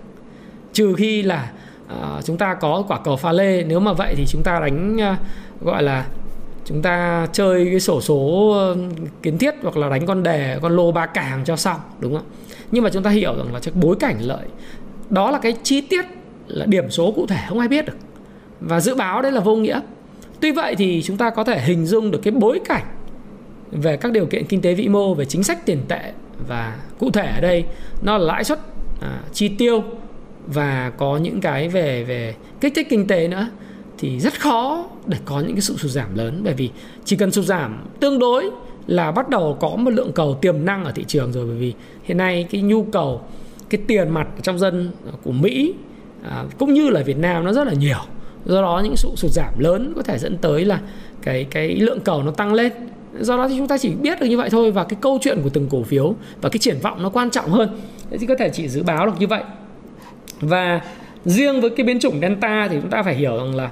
[0.72, 1.50] Trừ khi là
[2.02, 4.98] à, chúng ta có quả cầu pha lê nếu mà vậy thì chúng ta đánh
[4.98, 5.14] ờ,
[5.60, 6.06] gọi là
[6.64, 8.76] chúng ta chơi cái sổ số ờ,
[9.22, 12.26] kiến thiết hoặc là đánh con đề con lô ba càng cho xong đúng không
[12.70, 14.46] nhưng mà chúng ta hiểu rằng là cái bối cảnh lợi
[15.10, 16.04] đó là cái chi tiết
[16.46, 17.96] là điểm số cụ thể không ai biết được
[18.60, 19.80] và dự báo đấy là vô nghĩa.
[20.40, 22.84] Tuy vậy thì chúng ta có thể hình dung được cái bối cảnh
[23.72, 26.12] về các điều kiện kinh tế vĩ mô về chính sách tiền tệ
[26.48, 27.64] và cụ thể ở đây
[28.02, 28.60] nó là lãi suất
[29.00, 29.84] à, chi tiêu
[30.52, 33.48] và có những cái về về kích thích kinh tế nữa
[33.98, 36.40] thì rất khó để có những cái sự sụt giảm lớn.
[36.44, 36.70] Bởi vì
[37.04, 38.50] chỉ cần sụt giảm tương đối
[38.86, 41.46] là bắt đầu có một lượng cầu tiềm năng ở thị trường rồi.
[41.46, 43.20] Bởi vì hiện nay cái nhu cầu
[43.70, 44.90] cái tiền mặt trong dân
[45.22, 45.74] của Mỹ
[46.22, 47.98] à, cũng như là Việt Nam nó rất là nhiều.
[48.44, 50.80] Do đó những sự sụt giảm lớn có thể dẫn tới là
[51.22, 52.72] cái cái lượng cầu nó tăng lên.
[53.20, 55.40] Do đó thì chúng ta chỉ biết được như vậy thôi và cái câu chuyện
[55.42, 57.80] của từng cổ phiếu và cái triển vọng nó quan trọng hơn.
[58.10, 59.42] Thế thì có thể chỉ dự báo được như vậy
[60.40, 60.80] và
[61.24, 63.70] riêng với cái biến chủng delta thì chúng ta phải hiểu rằng là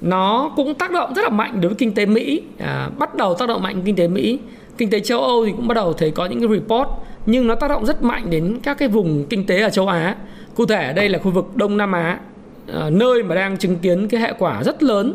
[0.00, 2.42] nó cũng tác động rất là mạnh đối với kinh tế Mỹ.
[2.58, 4.38] À, bắt đầu tác động mạnh kinh tế Mỹ
[4.78, 6.88] kinh tế châu Âu thì cũng bắt đầu thấy có những cái report
[7.26, 10.16] nhưng nó tác động rất mạnh đến các cái vùng kinh tế ở châu Á.
[10.54, 12.18] Cụ thể ở đây là khu vực Đông Nam Á
[12.72, 15.14] à, nơi mà đang chứng kiến cái hệ quả rất lớn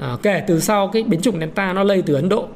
[0.00, 2.48] à, kể từ sau cái biến chủng Delta nó lây từ Ấn Độ.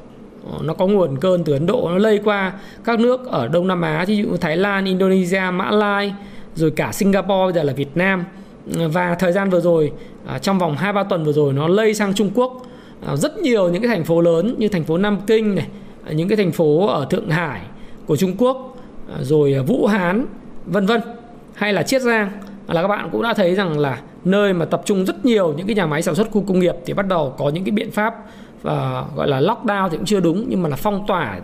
[0.51, 3.67] Ờ, nó có nguồn cơn từ Ấn Độ nó lây qua các nước ở Đông
[3.67, 6.13] Nam Á ví dụ Thái Lan, Indonesia, Mã Lai
[6.55, 8.25] rồi cả Singapore bây giờ là Việt Nam.
[8.65, 9.91] Và thời gian vừa rồi
[10.25, 12.67] à, trong vòng 2 3 tuần vừa rồi nó lây sang Trung Quốc.
[13.05, 15.67] À, rất nhiều những cái thành phố lớn như thành phố Nam Kinh này,
[16.11, 17.61] những cái thành phố ở Thượng Hải
[18.05, 18.77] của Trung Quốc
[19.13, 20.25] à, rồi Vũ Hán
[20.65, 21.01] vân vân
[21.53, 22.31] hay là Chiết Giang.
[22.67, 25.67] Là các bạn cũng đã thấy rằng là nơi mà tập trung rất nhiều những
[25.67, 27.91] cái nhà máy sản xuất khu công nghiệp thì bắt đầu có những cái biện
[27.91, 28.15] pháp
[28.61, 31.39] và gọi là lockdown thì cũng chưa đúng nhưng mà là phong tỏa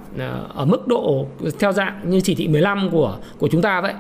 [0.56, 1.26] ở mức độ
[1.60, 3.94] theo dạng như chỉ thị 15 của của chúng ta vậy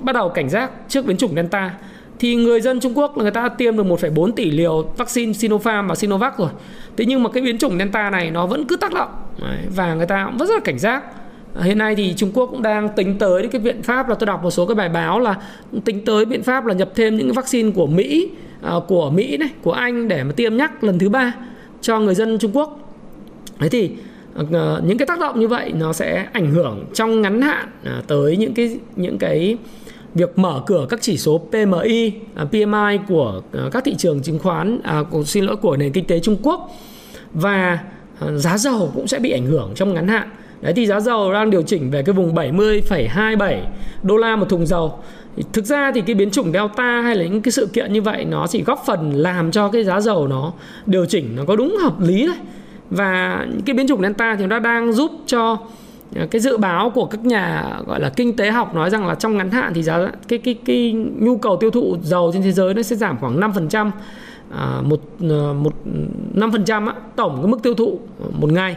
[0.00, 1.74] bắt đầu cảnh giác trước biến chủng Delta
[2.18, 5.88] thì người dân Trung Quốc là người ta tiêm được 1,4 tỷ liều vaccine Sinopharm
[5.88, 6.50] và Sinovac rồi.
[6.96, 9.10] Thế nhưng mà cái biến chủng Delta này nó vẫn cứ tác động
[9.76, 11.02] và người ta cũng rất là cảnh giác.
[11.62, 14.42] Hiện nay thì Trung Quốc cũng đang tính tới cái biện pháp là tôi đọc
[14.42, 15.36] một số cái bài báo là
[15.84, 18.30] tính tới biện pháp là nhập thêm những cái vaccine của Mỹ,
[18.62, 21.34] à, của Mỹ này, của Anh để mà tiêm nhắc lần thứ ba
[21.80, 22.94] cho người dân Trung Quốc.
[23.58, 23.90] Thế thì
[24.52, 28.02] à, những cái tác động như vậy nó sẽ ảnh hưởng trong ngắn hạn à,
[28.06, 29.56] tới những cái những cái
[30.14, 34.38] việc mở cửa các chỉ số PMI, à, PMI của à, các thị trường chứng
[34.38, 36.70] khoán, à, xin lỗi của nền kinh tế Trung Quốc
[37.32, 37.78] và
[38.20, 40.28] à, giá dầu cũng sẽ bị ảnh hưởng trong ngắn hạn.
[40.60, 43.60] Đấy thì giá dầu đang điều chỉnh về cái vùng 70,27
[44.02, 44.98] đô la một thùng dầu.
[45.52, 48.24] Thực ra thì cái biến chủng Delta hay là những cái sự kiện như vậy
[48.24, 50.52] nó chỉ góp phần làm cho cái giá dầu nó
[50.86, 52.36] điều chỉnh nó có đúng hợp lý thôi.
[52.90, 55.58] Và cái biến chủng Delta thì nó đang giúp cho
[56.16, 59.14] Ờ, cái dự báo của các nhà gọi là kinh tế học nói rằng là
[59.14, 62.52] trong ngắn hạn thì giá cái cái cái nhu cầu tiêu thụ dầu trên thế
[62.52, 63.90] giới nó sẽ giảm khoảng 5%
[64.50, 65.72] à, một ờ, một
[66.34, 68.76] năm phần trăm tổng cái mức tiêu thụ ờ, một ngày.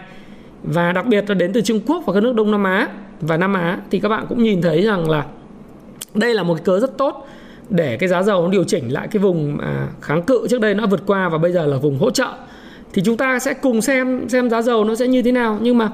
[0.63, 2.87] Và đặc biệt là đến từ Trung Quốc và các nước Đông Nam Á
[3.21, 5.25] và Nam Á thì các bạn cũng nhìn thấy rằng là
[6.13, 7.27] đây là một cớ rất tốt
[7.69, 10.73] để cái giá dầu nó điều chỉnh lại cái vùng à, kháng cự trước đây
[10.73, 12.27] nó vượt qua và bây giờ là vùng hỗ trợ.
[12.93, 15.59] Thì chúng ta sẽ cùng xem xem giá dầu nó sẽ như thế nào.
[15.61, 15.89] Nhưng mà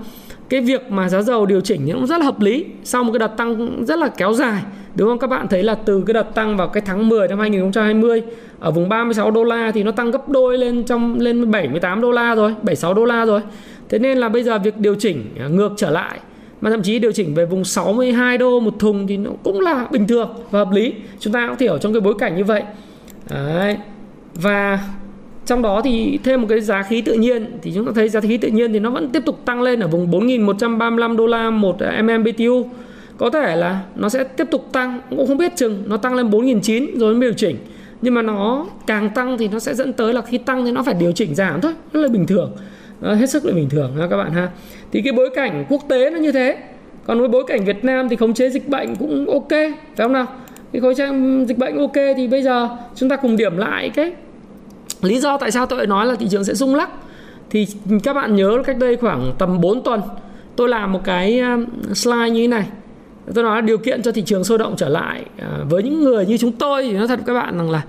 [0.50, 2.66] cái việc mà giá dầu điều chỉnh cũng rất là hợp lý.
[2.84, 4.62] Sau một cái đợt tăng rất là kéo dài,
[4.96, 5.20] đúng không?
[5.20, 8.24] Các bạn thấy là từ cái đợt tăng vào cái tháng 10 năm 2020
[8.60, 12.12] ở vùng 36 đô la thì nó tăng gấp đôi lên trong, lên 78 đô
[12.12, 13.42] la rồi 76 đô la rồi.
[13.90, 16.20] Thế nên là bây giờ việc điều chỉnh à, ngược trở lại,
[16.62, 19.88] mà thậm chí điều chỉnh về vùng 62 đô một thùng thì nó cũng là
[19.92, 20.94] bình thường và hợp lý.
[21.20, 22.64] Chúng ta cũng hiểu trong cái bối cảnh như vậy.
[23.30, 23.78] Đấy.
[24.34, 24.80] và
[25.50, 28.20] trong đó thì thêm một cái giá khí tự nhiên thì chúng ta thấy giá
[28.20, 31.50] khí tự nhiên thì nó vẫn tiếp tục tăng lên ở vùng 4.135 đô la
[31.50, 32.68] một MMBTU
[33.18, 36.30] có thể là nó sẽ tiếp tục tăng cũng không biết chừng nó tăng lên
[36.30, 37.56] 4.900 rồi mới điều chỉnh.
[38.02, 40.84] Nhưng mà nó càng tăng thì nó sẽ dẫn tới là khi tăng thì nó
[40.84, 42.52] phải điều chỉnh giảm thôi rất là bình thường.
[43.02, 44.50] Đó, hết sức là bình thường ha các bạn ha.
[44.92, 46.58] Thì cái bối cảnh quốc tế nó như thế.
[47.06, 50.14] Còn với bối cảnh Việt Nam thì khống chế dịch bệnh cũng ok phải không
[50.14, 50.26] nào?
[50.72, 54.14] Cái khối trang dịch bệnh ok thì bây giờ chúng ta cùng điểm lại cái
[55.02, 56.90] lý do tại sao tôi nói là thị trường sẽ rung lắc
[57.50, 57.68] thì
[58.04, 60.02] các bạn nhớ cách đây khoảng tầm 4 tuần,
[60.56, 61.58] tôi làm một cái ờ,
[61.94, 62.66] slide như thế này.
[63.34, 66.04] Tôi nói là điều kiện cho thị trường sôi động trở lại ờ, với những
[66.04, 67.82] người như chúng tôi thì nói thật các bạn rằng là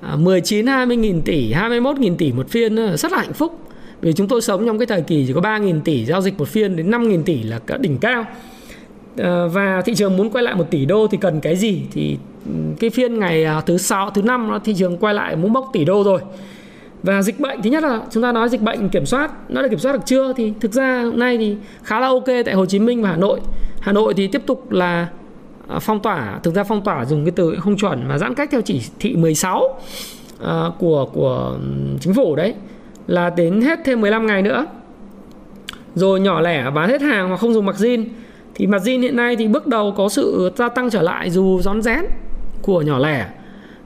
[0.00, 3.60] ờ, 19 20 nghìn tỷ 21 nghìn tỷ một phiên rất là hạnh phúc.
[4.00, 6.38] Vì chúng tôi sống trong cái thời kỳ chỉ có 3 nghìn tỷ giao dịch
[6.38, 8.26] một phiên đến 5 nghìn tỷ là cả đỉnh cao.
[9.52, 11.82] Và thị trường muốn quay lại một tỷ đô thì cần cái gì?
[11.92, 15.70] Thì ừ, cái phiên ngày thứ sáu, thứ năm thị trường quay lại muốn bốc
[15.72, 16.20] tỷ đô rồi
[17.04, 19.68] và dịch bệnh thứ nhất là chúng ta nói dịch bệnh kiểm soát nó đã
[19.68, 20.32] kiểm soát được chưa?
[20.36, 23.16] Thì thực ra hôm nay thì khá là ok tại Hồ Chí Minh và Hà
[23.16, 23.40] Nội.
[23.80, 25.08] Hà Nội thì tiếp tục là
[25.68, 28.48] à, phong tỏa thực ra phong tỏa dùng cái từ không chuẩn mà giãn cách
[28.52, 29.80] theo chỉ thị 16 uh,
[30.46, 31.56] à, của của
[32.00, 32.54] chính phủ đấy
[33.06, 34.66] là đến hết thêm 15 ngày nữa.
[35.94, 38.04] Rồi nhỏ lẻ bán hết hàng hoặc không dùng mặc zin.
[38.54, 41.60] Thì mặt zin hiện nay thì bước đầu có sự gia tăng trở lại dù
[41.60, 42.04] rón rén
[42.62, 43.26] của nhỏ lẻ.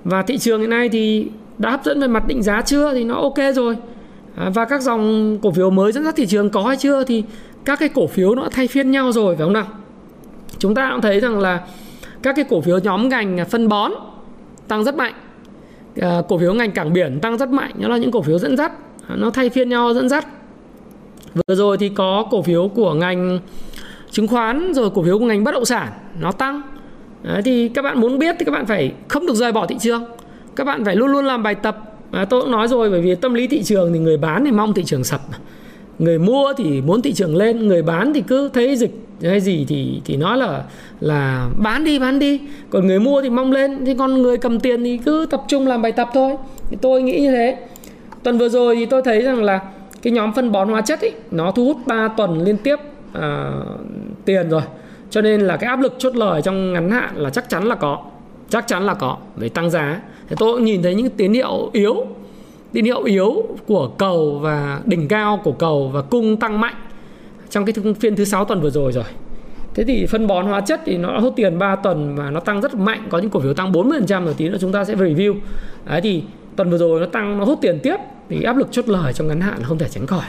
[0.04, 1.28] Và thị trường hiện nay thì
[1.59, 3.77] đã hấp dẫn về mặt định giá chưa thì nó ok rồi.
[4.37, 7.25] À, và các dòng cổ phiếu mới dẫn dắt thị trường có hay chưa thì
[7.64, 9.66] các cái cổ phiếu nó thay phiên nhau rồi phải không nào?
[10.59, 11.61] Chúng ta cũng thấy rằng là
[12.23, 13.92] các cái cổ phiếu nhóm ngành phân bón
[14.68, 15.14] tăng rất mạnh.
[16.01, 18.57] À, cổ phiếu ngành cảng biển tăng rất mạnh nó là những cổ phiếu dẫn
[18.57, 18.73] dắt.
[19.09, 20.27] À, nó thay phiên nhau dẫn dắt.
[21.35, 23.38] Vừa rồi thì có cổ phiếu của ngành
[24.11, 25.88] chứng khoán rồi cổ phiếu của ngành bất động sản
[26.21, 26.62] nó tăng.
[27.23, 29.77] Đấy, thì các bạn muốn biết thì các bạn phải không được rời bỏ thị
[29.81, 30.05] trường
[30.59, 31.79] các bạn phải luôn luôn làm bài tập.
[32.11, 34.51] À, tôi cũng nói rồi bởi vì tâm lý thị trường thì người bán thì
[34.51, 35.21] mong thị trường sập.
[35.99, 39.64] Người mua thì muốn thị trường lên người bán thì cứ thấy dịch hay gì
[39.68, 40.62] thì thì nói là
[41.01, 42.40] là bán đi bán đi.
[42.71, 43.85] Còn người mua thì mong lên.
[43.87, 46.37] Thì còn người cầm tiền thì cứ tập trung làm bài tập thôi.
[46.71, 47.57] Thì tôi nghĩ như thế.
[48.23, 49.61] Tuần vừa rồi thì tôi thấy rằng là
[50.03, 52.77] cái nhóm phân bón hóa chất ấy nó thu hút 3 tuần liên tiếp
[53.12, 53.53] à,
[54.25, 54.62] tiền rồi.
[55.11, 57.75] Cho nên là cái áp lực chốt lời trong ngắn hạn là chắc chắn là
[57.75, 58.05] có
[58.50, 60.00] chắc chắn là có về tăng giá.
[60.28, 62.06] Thì tôi cũng nhìn thấy những tín hiệu yếu
[62.72, 66.74] tín hiệu yếu của cầu và đỉnh cao của cầu và cung tăng mạnh
[67.50, 69.04] trong cái phiên thứ sáu tuần vừa rồi rồi.
[69.74, 72.61] Thế thì phân bón hóa chất thì nó hút tiền 3 tuần và nó tăng
[72.61, 75.34] rất mạnh Có những cổ phiếu tăng 40% rồi tí nữa chúng ta sẽ review.
[75.84, 76.22] Đấy thì
[76.56, 77.96] tuần vừa rồi nó tăng nó hút tiền tiếp
[78.28, 80.24] Thì áp lực chốt lời trong ngắn hạn không thể tránh khỏi.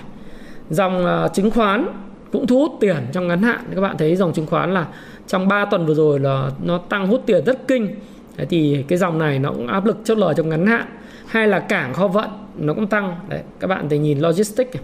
[0.70, 1.88] Dòng uh, chứng khoán
[2.32, 3.60] cũng thu hút tiền trong ngắn hạn.
[3.76, 4.88] Các bạn thấy dòng chứng khoán là
[5.30, 7.96] trong 3 tuần vừa rồi là nó tăng hút tiền rất kinh.
[8.38, 10.86] Đấy thì cái dòng này nó cũng áp lực chốt lời trong ngắn hạn.
[11.28, 13.16] Hay là cảng kho vận nó cũng tăng.
[13.30, 14.78] Đấy các bạn thì nhìn logistics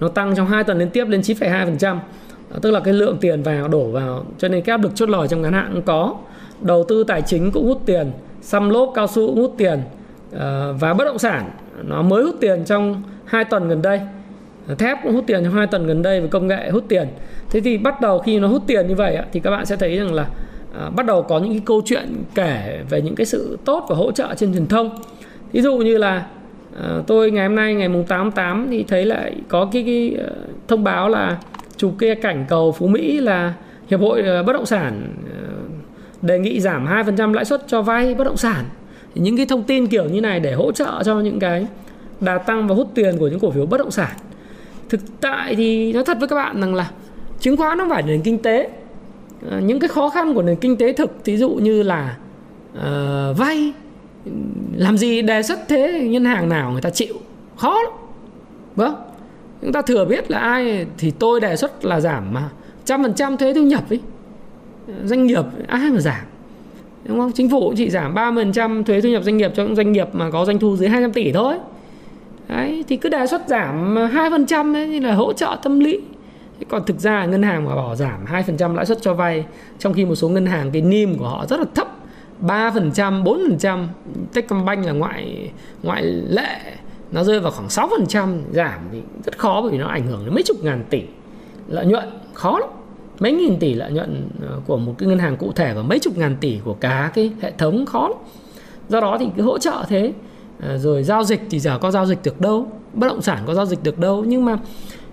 [0.00, 1.98] Nó tăng trong 2 tuần liên tiếp lên 9,2%
[2.62, 5.28] tức là cái lượng tiền vào đổ vào cho nên cái áp lực chốt lời
[5.28, 6.16] trong ngắn hạn cũng có.
[6.60, 9.82] Đầu tư tài chính cũng hút tiền xăm lốp cao su cũng hút tiền.
[10.32, 11.50] Ờ, và bất động sản
[11.82, 14.00] nó mới hút tiền trong 2 tuần gần đây
[14.78, 17.08] thép cũng hút tiền trong hai tuần gần đây về công nghệ hút tiền
[17.50, 19.96] thế thì bắt đầu khi nó hút tiền như vậy thì các bạn sẽ thấy
[19.96, 20.26] rằng là
[20.78, 23.96] à, bắt đầu có những cái câu chuyện kể về những cái sự tốt và
[23.96, 24.90] hỗ trợ trên truyền thông
[25.52, 26.26] ví dụ như là
[26.82, 30.14] à, tôi ngày hôm nay ngày mùng 8 8 thì thấy lại có cái, cái
[30.18, 30.32] ờ,
[30.68, 31.38] thông báo là
[31.76, 33.54] chụp kia cảnh cầu Phú Mỹ là
[33.88, 35.48] Hiệp hội ờ, Bất động sản ờ,
[36.22, 38.64] đề nghị giảm 2% lãi suất cho vay bất động sản.
[39.14, 41.66] những cái thông tin kiểu như này để hỗ trợ cho những cái
[42.20, 44.10] đà tăng và hút tiền của những cổ phiếu bất động sản.
[44.88, 46.90] Thực tại thì nói thật với các bạn rằng là
[47.40, 48.70] chứng khoán nó phải nền kinh tế.
[49.50, 52.16] Ờ, những cái khó khăn của nền kinh tế thực ví dụ như là
[52.72, 53.72] uh, vay
[54.76, 57.14] làm gì đề xuất thế ngân hàng nào người ta chịu
[57.56, 57.92] khó lắm.
[58.76, 58.94] Vâng
[59.62, 62.48] chúng ta thừa biết là ai thì tôi đề xuất là giảm mà
[62.84, 64.00] trăm phần trăm thuế thu nhập ấy.
[64.86, 66.24] Ờ, doanh nghiệp ai mà giảm?
[67.04, 67.32] Đúng không?
[67.32, 70.30] Chính phủ chỉ giảm 30% thuế thu nhập doanh nghiệp cho những doanh nghiệp mà
[70.30, 71.54] có doanh thu dưới 200 tỷ thôi
[72.48, 76.00] đấy thì cứ đề xuất giảm ờ, 2% ấy như là hỗ trợ tâm lý.
[76.68, 79.44] Còn thực ra ngân hàng mà bỏ giảm 2% lãi suất cho vay
[79.78, 81.88] trong khi một số ngân hàng cái nim của họ rất là thấp
[82.42, 83.86] 3%, 4%
[84.34, 85.50] Techcombank là ngoại
[85.82, 86.60] ngoại lệ
[87.12, 90.34] nó rơi vào khoảng 6% giảm thì rất khó bởi vì nó ảnh hưởng đến
[90.34, 91.02] mấy chục ngàn tỷ
[91.68, 92.68] lợi nhuận khó lắm.
[93.20, 95.98] Mấy nghìn tỷ lợi nhuận ờ, của một cái ngân hàng cụ thể và mấy
[95.98, 98.18] chục ngàn tỷ của cả cái hệ thống khó lắm.
[98.88, 100.12] Do đó thì cái hỗ trợ thế.
[100.60, 103.54] À, rồi giao dịch thì giờ có giao dịch được đâu, bất động sản có
[103.54, 104.58] giao dịch được đâu, nhưng mà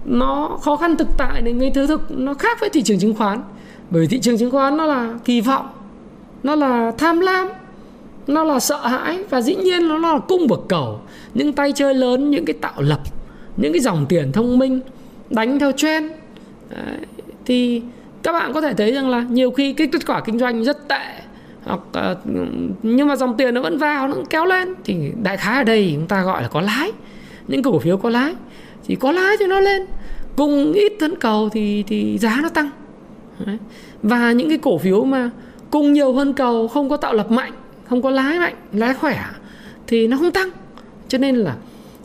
[0.05, 3.15] nó khó khăn thực tại đến cái thứ thực nó khác với thị trường chứng
[3.15, 3.43] khoán
[3.89, 5.67] bởi vì thị trường chứng khoán nó là kỳ vọng,
[6.43, 7.47] nó là tham lam,
[8.27, 10.99] nó là sợ hãi và dĩ nhiên nó là cung bậc cầu
[11.33, 12.99] những tay chơi lớn, những cái tạo lập,
[13.57, 14.79] những cái dòng tiền thông minh,
[15.29, 16.11] đánh theo trend
[16.69, 16.97] Đấy.
[17.45, 17.81] thì
[18.23, 20.87] các bạn có thể thấy rằng là nhiều khi cái kết quả kinh doanh rất
[20.87, 21.21] tệ
[21.63, 21.79] hoặc
[22.11, 22.17] uh,
[22.83, 24.73] nhưng mà dòng tiền nó vẫn vào nó kéo lên.
[24.83, 26.91] Thì đại khái ở đây chúng ta gọi là có lái
[27.47, 28.33] những cổ phiếu có lái
[28.85, 29.85] thì có lái thì nó lên.
[30.35, 32.69] Cùng ít tấn cầu thì thì giá nó tăng.
[33.45, 33.57] Đấy.
[34.03, 35.29] và những cái cổ phiếu mà
[35.69, 37.51] cùng nhiều hơn cầu không có tạo lập mạnh
[37.89, 39.25] không có lái mạnh lái khỏe
[39.87, 40.49] thì nó không tăng.
[41.07, 41.55] Cho nên là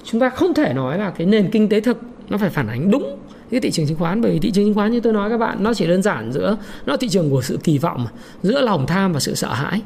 [0.04, 2.90] chúng ta không thể nói là cái nền kinh tế thực nó phải phản ánh
[2.90, 3.18] đúng
[3.50, 5.38] cái thị trường chứng khoán bởi vì thị trường chứng khoán như tôi nói các
[5.38, 6.56] bạn nó chỉ đơn giản giữa
[6.86, 8.10] nó thị trường của sự kỳ vọng mà,
[8.42, 9.82] giữa lòng tham và sự sợ hãi.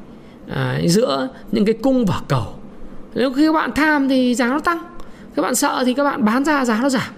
[0.49, 2.47] À, giữa những cái cung và cầu.
[3.15, 4.79] Nếu khi các bạn tham thì giá nó tăng
[5.35, 7.13] các bạn sợ thì các bạn bán ra giá nó giảm.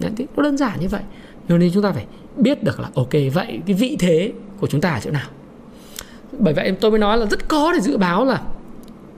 [0.00, 1.02] Đấy, nó đơn giản như vậy.
[1.48, 2.06] Nên chúng ta phải
[2.36, 5.28] biết được là ok vậy cái vị thế của chúng ta ở chỗ nào?
[6.38, 8.42] Bởi vậy tôi mới nói là rất khó để dự báo là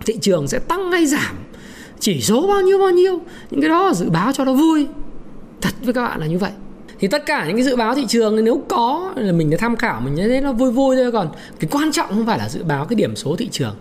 [0.07, 1.37] thị trường sẽ tăng hay giảm
[2.01, 4.87] chỉ số bao nhiêu bao nhiêu những cái đó là dự báo cho nó vui.
[5.61, 6.51] Thật với các bạn là như vậy
[7.01, 10.01] thì tất cả những cái dự báo thị trường nếu có là mình tham khảo
[10.01, 11.13] mình thấy nó vui vui thôi.
[11.13, 11.29] Còn
[11.61, 13.75] cái quan trọng không phải là dự báo cái điểm số thị trường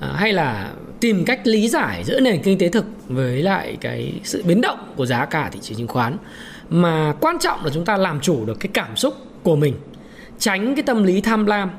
[0.00, 4.12] à, hay là tìm cách lý giải giữa nền kinh tế thực với lại cái
[4.24, 6.16] sự biến động của giá cả thị trường chứng khoán
[6.70, 9.74] mà quan trọng là chúng ta làm chủ được cái cảm xúc của mình
[10.38, 11.70] tránh cái tâm lý tham lam.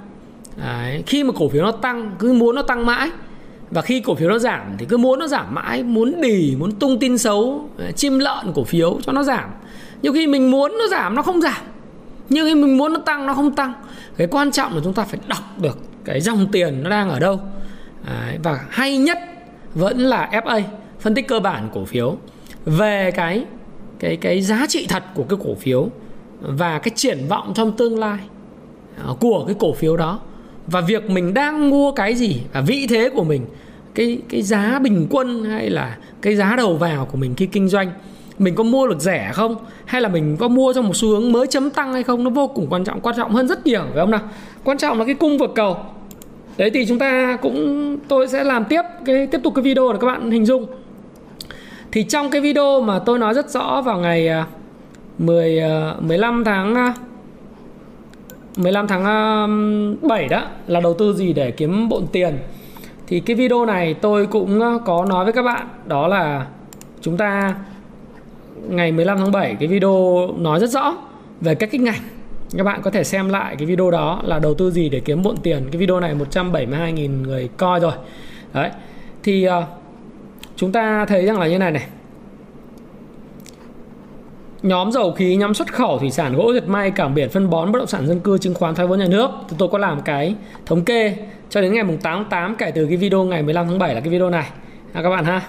[0.57, 3.09] Đấy, khi mà cổ phiếu nó tăng cứ muốn nó tăng mãi
[3.71, 6.71] và khi cổ phiếu nó giảm thì cứ muốn nó giảm mãi muốn đì muốn
[6.71, 9.49] tung tin xấu à, chim lợn cổ phiếu cho nó giảm
[10.01, 11.61] nhiều khi mình muốn nó giảm nó không giảm.
[12.29, 13.73] Nhưng khi mình muốn nó tăng nó không tăng.
[14.17, 17.19] Cái quan trọng là chúng ta phải đọc được cái dòng tiền nó đang ở
[17.19, 17.39] đâu.
[18.05, 19.17] Đấy, và hay nhất
[19.75, 20.61] vẫn là FA
[20.99, 22.17] phân tích cơ bản cổ phiếu.
[22.65, 23.45] Về cái
[23.99, 25.89] cái cái giá trị thật của cái cổ phiếu
[26.41, 28.19] và cái triển vọng trong tương lai
[29.03, 30.19] ờ, của cái cổ phiếu đó.
[30.67, 33.45] Và việc mình đang mua cái gì và vị thế của mình
[33.97, 37.67] cái cái giá bình quân hay là cái giá đầu vào của mình khi kinh
[37.67, 37.91] doanh
[38.39, 39.55] mình có mua được rẻ không?
[39.85, 42.23] Hay là mình có mua trong một xu hướng mới chấm tăng hay không?
[42.23, 44.21] Nó vô cùng quan trọng quan trọng hơn rất nhiều, phải không nào?
[44.63, 45.77] Quan trọng là cái cung vượt cầu.
[46.57, 49.99] Đấy, thì chúng ta cũng, tôi sẽ làm tiếp cái, tiếp tục cái video để
[50.01, 50.65] các bạn hình dung.
[51.91, 54.45] Thì trong cái video mà tôi nói rất rõ vào ngày à,
[55.17, 55.61] 10
[55.99, 56.93] 15 à, tháng à,
[58.57, 62.37] 15 tháng 7 đó, là đầu tư gì để kiếm bộn tiền.
[63.07, 66.45] Thì cái video này tôi cũng có nói với các bạn, đó là
[67.01, 67.55] chúng ta
[68.69, 70.97] ngày 15 tháng 7 cái video nói rất rõ
[71.41, 72.01] về các cái ngành.
[72.57, 75.21] Các bạn có thể xem lại cái video đó là đầu tư gì để kiếm
[75.21, 75.67] bộn tiền.
[75.71, 77.91] Cái video này 172.000 người coi rồi.
[78.53, 78.69] Đấy.
[79.23, 79.63] Thì uh,
[80.55, 81.87] chúng ta thấy rằng là như này này.
[84.63, 87.71] Nhóm dầu khí nhóm xuất khẩu thủy sản gỗ dệt may cảng biển phân bón
[87.71, 89.29] bất động sản dân cư chứng khoán thoái vốn nhà nước.
[89.49, 91.15] Thì tôi có làm cái thống kê
[91.49, 93.95] cho đến ngày mùng 8 tháng 8 kể từ cái video ngày 15 tháng 7
[93.95, 94.49] là cái video này.
[94.93, 95.41] À, các bạn ha.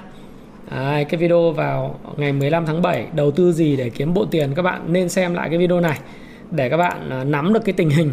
[0.71, 4.55] Đấy, cái video vào ngày 15 tháng 7 đầu tư gì để kiếm bộ tiền
[4.55, 5.99] các bạn nên xem lại cái video này.
[6.51, 8.13] Để các bạn à, nắm được cái tình hình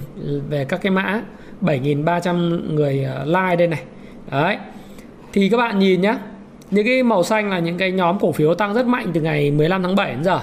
[0.49, 1.21] về các cái mã.
[1.61, 3.81] 7.300 người à, like đây này.
[4.31, 4.57] Đấy.
[5.33, 6.17] Thì các bạn nhìn nhá.
[6.71, 9.51] Những cái màu xanh là những cái nhóm cổ phiếu tăng rất mạnh từ ngày
[9.51, 10.39] 15 tháng 7 đến giờ.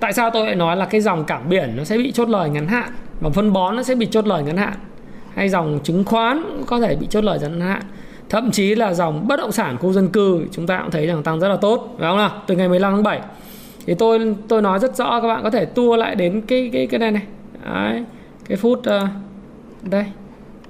[0.00, 2.50] Tại sao tôi lại nói là cái dòng cảng biển nó sẽ bị chốt lời
[2.50, 4.74] ngắn hạn và phân bón nó sẽ bị chốt lời ngắn hạn?
[5.34, 7.82] Hay dòng chứng khoán có thể bị chốt lời ngắn hạn?
[8.30, 11.22] Thậm chí là dòng bất động sản khu dân cư chúng ta cũng thấy rằng
[11.22, 12.42] tăng rất là tốt phải không nào?
[12.46, 13.20] Từ ngày 15 tháng 7
[13.86, 16.86] thì tôi tôi nói rất rõ các bạn có thể tua lại đến cái cái
[16.86, 17.22] cái này này.
[17.64, 18.04] Đấy,
[18.48, 19.08] cái phút uh,
[19.82, 20.04] đây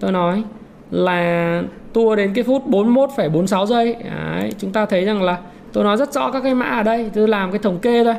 [0.01, 0.43] tôi nói
[0.91, 3.97] là tua đến cái phút 41,46 giây.
[4.05, 5.39] Đấy, chúng ta thấy rằng là
[5.73, 8.15] tôi nói rất rõ các cái mã ở đây tôi làm cái thống kê thôi.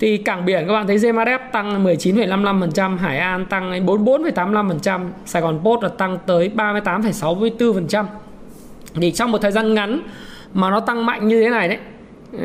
[0.00, 5.60] Thì cảng biển các bạn thấy Gemadep tăng 19,55%, Hải An tăng 44,85%, Sài Gòn
[5.64, 8.04] Post là tăng tới 38,64%.
[8.94, 10.02] Thì trong một thời gian ngắn
[10.54, 11.78] mà nó tăng mạnh như thế này đấy,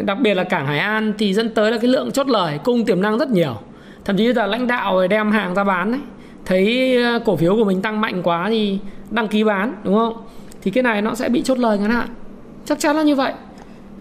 [0.03, 2.85] đặc biệt là cảng Hải An thì dẫn tới là cái lượng chốt lời cung
[2.85, 3.55] tiềm năng rất nhiều.
[4.05, 6.01] Thậm chí là lãnh đạo đem hàng ra bán đấy,
[6.45, 8.79] thấy ờ, cổ phiếu của mình tăng mạnh quá thì
[9.11, 10.13] đăng ký bán đúng không?
[10.61, 12.07] Thì cái này nó sẽ bị chốt lời ngắn hạn.
[12.65, 13.33] Chắc chắn là như vậy.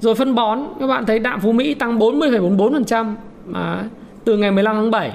[0.00, 3.14] Rồi phân bón các bạn thấy đạm Phú Mỹ tăng 40,44%,
[3.46, 3.84] mà
[4.24, 5.12] từ ngày 15 tháng 7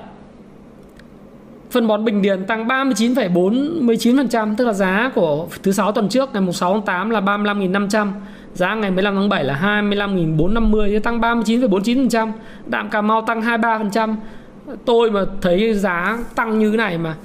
[1.72, 6.54] phân bón Bình Điền tăng 39,49% tức là giá của thứ sáu tuần trước ngày
[6.54, 8.12] 6 tháng 8 là 35.500
[8.54, 12.32] giá ngày 15 tháng 7 là 25.450 tăng 39,49%
[12.66, 14.16] đạm Cà Mau tăng 23%
[14.86, 17.16] tôi mà thấy giá tăng như thế này mà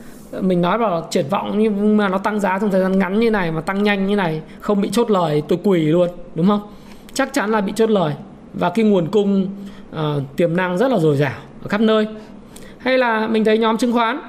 [0.41, 3.31] mình nói vào triển vọng nhưng mà nó tăng giá trong thời gian ngắn như
[3.31, 6.61] này mà tăng nhanh như này không bị chốt lời tôi quỳ luôn đúng không?
[7.15, 8.15] Chắc chắn là bị chốt lời
[8.55, 9.49] và cái nguồn cung
[9.93, 9.99] uh,
[10.37, 12.07] tiềm năng rất là dồi dào ở khắp nơi.
[12.79, 14.21] Hay là mình thấy nhóm chứng khoán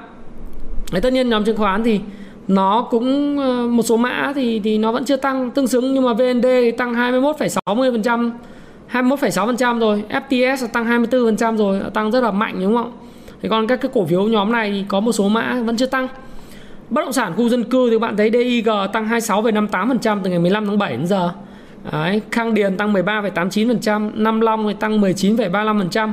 [0.92, 2.00] Đấy, tất nhiên nhóm chứng khoán thì
[2.48, 5.50] nó cũng ờ, một số mã thì thì nó vẫn chưa tăng.
[5.50, 8.30] Tương xứng nhưng mà VND thì tăng 21,60%
[8.92, 12.92] 21,6% rồi FTS tăng 24% rồi tăng rất là mạnh đúng không?
[13.42, 15.86] Thì còn các cái cổ phiếu nhóm này thì có một số mã vẫn chưa
[15.86, 16.08] tăng.
[16.90, 20.66] Bất động sản khu dân cư thì bạn thấy DIG tăng 26,58% từ ngày 15
[20.66, 21.30] tháng 7 đến giờ.
[21.92, 26.12] Đấy, Khang Điền tăng 13,89%, Nam Long thì tăng 19,35%,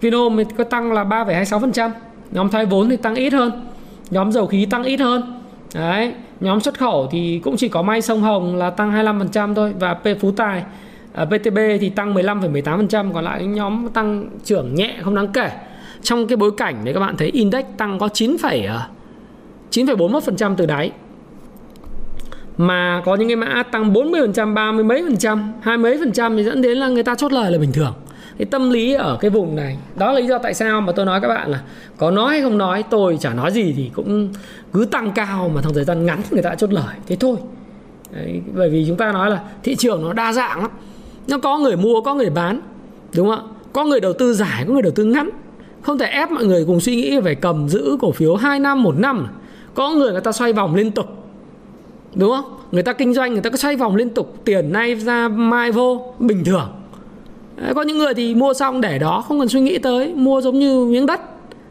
[0.00, 1.90] Vinhome có tăng là 3,26%.
[2.30, 3.52] Nhóm thoái vốn thì tăng ít hơn.
[4.14, 5.40] Nhóm dầu khí tăng ít hơn.
[5.74, 9.72] Đấy, nhóm xuất khẩu thì cũng chỉ có May Sông Hồng là tăng 25% thôi
[9.78, 10.66] và P Phú Tài à,
[11.12, 15.50] ở PTB thì tăng 15,18%, còn lại nhóm tăng trưởng nhẹ không đáng kể.
[16.02, 18.36] Trong cái bối cảnh đấy các bạn thấy index tăng có 9,
[19.70, 20.92] 9,41% à, từ đáy
[22.56, 26.36] mà có những cái mã tăng 40%, 30 mấy phần trăm, hai mấy phần trăm
[26.36, 27.94] thì dẫn đến là người ta chốt lời là bình thường.
[28.38, 31.06] Cái tâm lý ở cái vùng này, đó là lý do tại sao mà tôi
[31.06, 31.62] nói các bạn là
[31.96, 34.28] có nói hay không nói, tôi chả nói gì thì cũng
[34.72, 37.36] cứ tăng cao mà trong thời gian ngắn người ta chốt lời, thế thôi.
[38.10, 40.70] Đấy, bởi vì chúng ta nói là thị trường nó đa dạng lắm.
[41.28, 42.60] Nó có người mua, có người bán,
[43.16, 43.50] đúng không ạ?
[43.72, 45.30] Có người đầu tư dài, có người đầu tư ngắn.
[45.82, 48.82] Không thể ép mọi người cùng suy nghĩ về cầm giữ cổ phiếu 2 năm,
[48.82, 49.26] 1 năm.
[49.74, 51.06] Có người người ta xoay vòng liên tục
[52.14, 54.94] đúng không người ta kinh doanh người ta cứ xoay vòng liên tục tiền nay
[54.94, 56.72] ra mai vô bình thường
[57.74, 60.58] có những người thì mua xong để đó, không cần suy nghĩ tới, mua giống
[60.58, 61.20] như miếng đất.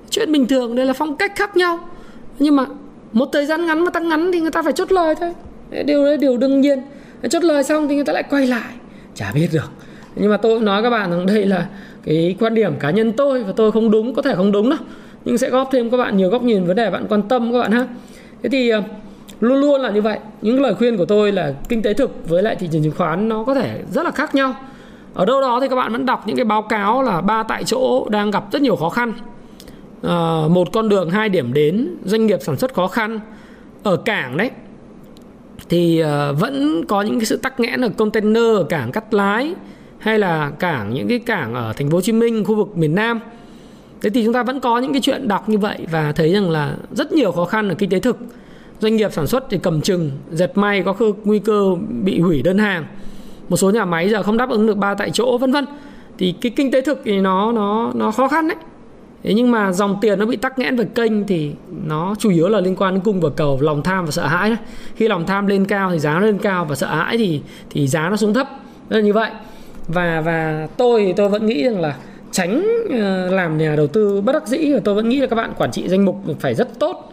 [0.10, 1.80] Chuyện bình thường, đây là phong cách khác nhau.
[2.40, 2.66] Nhưng mà
[3.14, 5.34] một thời gian ngắn mà tăng ngắn thì người ta phải chốt lời thôi.
[5.86, 6.82] Điều đấy điều đương nhiên.
[7.30, 8.74] Chốt lời xong thì người ta lại quay lại.
[9.16, 9.72] Chả biết được.
[10.16, 11.68] Nhưng mà tôi nói các bạn rằng đây là
[12.04, 14.80] cái quan điểm cá nhân tôi và tôi không đúng, có thể không đúng đâu.
[15.26, 17.60] Nhưng sẽ góp thêm các bạn nhiều góc nhìn, vấn đề bạn quan tâm các
[17.60, 17.88] bạn ha.
[18.44, 18.84] Thế thì ờ,
[19.40, 20.20] luôn luôn là như vậy.
[20.42, 23.30] Những lời khuyên của tôi là kinh tế thực với lại thị trường chứng khoán
[23.30, 24.56] nó có thể rất là khác nhau
[25.14, 27.64] ở đâu đó thì các bạn vẫn đọc những cái báo cáo là ba tại
[27.64, 29.14] chỗ đang gặp rất nhiều khó khăn.
[30.04, 33.20] À, một con đường hai điểm đến doanh nghiệp sản xuất khó khăn.
[33.84, 34.52] Ở cảng đấy
[35.70, 39.54] thì uh, vẫn có những cái sự tắc nghẽn ở container ở cảng cắt lái
[39.98, 42.96] hay là cảng những cái cảng ở thành phố Hồ Chí Minh khu vực miền
[42.96, 43.20] Nam.
[44.02, 46.50] Thế thì chúng ta vẫn có những cái chuyện đọc như vậy và thấy rằng
[46.50, 48.18] là rất nhiều khó khăn ở kinh tế thực.
[48.80, 52.58] Doanh nghiệp sản xuất thì cầm chừng dệt may có nguy cơ bị hủy đơn
[52.58, 52.86] hàng
[53.54, 55.66] một số nhà máy giờ không đáp ứng được ba tại chỗ vân vân
[56.18, 58.58] thì cái kinh tế thực thì nó nó nó khó khăn đấy
[59.24, 61.52] Thế nhưng mà dòng tiền nó bị tắc nghẽn về kênh thì
[61.86, 64.50] nó chủ yếu là liên quan đến cung và cầu, lòng tham và sợ hãi
[64.50, 64.58] đấy.
[64.96, 67.88] Khi lòng tham lên cao thì giá nó lên cao và sợ hãi thì thì
[67.88, 68.48] giá nó xuống thấp.
[68.90, 69.32] Đó là như vậy.
[69.88, 71.96] Và và tôi thì tôi vẫn nghĩ rằng là
[72.32, 75.36] tránh ờ, làm nhà đầu tư bất đắc dĩ và tôi vẫn nghĩ là các
[75.36, 77.13] bạn quản trị danh mục phải rất tốt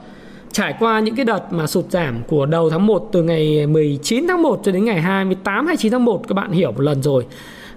[0.53, 4.29] trải qua những cái đợt mà sụt giảm của đầu tháng 1 từ ngày 19
[4.29, 7.27] tháng 1 cho đến ngày 28 29 tháng 1 các bạn hiểu một lần rồi.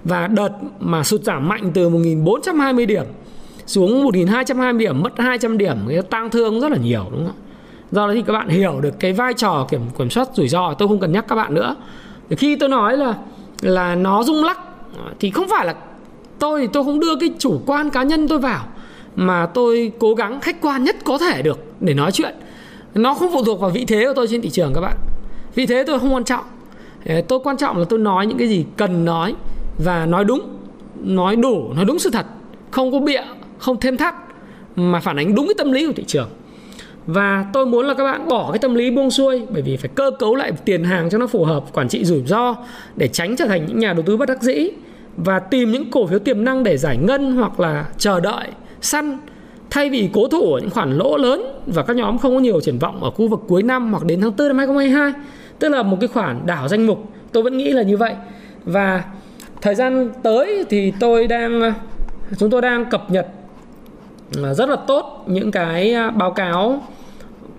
[0.04, 0.50] Và đợt
[0.80, 3.06] mà sụt giảm mạnh từ 1420 điểm
[3.66, 7.36] xuống 1220 điểm, mất 200 điểm, cái tăng thương rất là nhiều, đúng không?
[7.92, 10.74] Do đó thì các bạn hiểu được cái vai trò kiểm kiểm soát rủi ro,
[10.74, 11.76] tôi không cần nhắc các bạn nữa.
[12.30, 13.14] Thì khi tôi nói là
[13.62, 14.60] là nó rung lắc,
[15.20, 15.76] thì không phải là
[16.40, 18.66] tôi tôi không đưa cái chủ quan cá nhân tôi vào,
[19.16, 22.36] mà tôi cố gắng khách quan nhất có thể được để nói chuyện
[22.96, 24.98] nó không phụ thuộc vào vị thế của tôi trên thị trường các bạn.
[25.56, 26.44] Vị thế tôi không quan trọng.
[27.28, 29.36] Tôi quan trọng là tôi nói những cái gì cần nói
[29.84, 30.42] và nói đúng,
[31.04, 32.26] nói đủ, nói đúng sự thật.
[32.72, 33.22] Không có bịa,
[33.58, 34.16] không thêm thắt
[34.76, 36.30] mà phản ánh đúng cái tâm lý của thị trường.
[37.08, 39.90] Và tôi muốn là các bạn bỏ cái tâm lý buông xuôi bởi vì phải
[39.96, 42.56] cơ cấu lại tiền hàng cho nó phù hợp, quản trị rủi ro
[42.96, 44.70] để tránh trở thành những nhà đầu tư bất đắc dĩ
[45.18, 48.48] và tìm những cổ phiếu tiềm năng để giải ngân hoặc là chờ đợi,
[48.82, 49.18] săn
[49.74, 52.62] thay vì cố thủ ở những khoản lỗ lớn và các nhóm không có nhiều
[52.62, 55.14] triển vọng ở khu vực cuối năm hoặc đến tháng 4 năm 2022
[55.60, 58.16] tức là một cái khoản đảo danh mục, tôi vẫn nghĩ là như vậy.
[58.66, 59.04] Và
[59.62, 61.74] thời gian tới thì tôi đang,
[62.38, 63.28] chúng tôi đang cập nhật
[64.44, 66.82] à, rất là tốt những cái à, báo cáo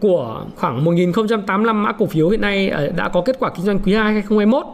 [0.01, 3.79] của khoảng 1085 mã cổ phiếu hiện nay à, đã có kết quả kinh doanh
[3.79, 4.67] quý 2 2021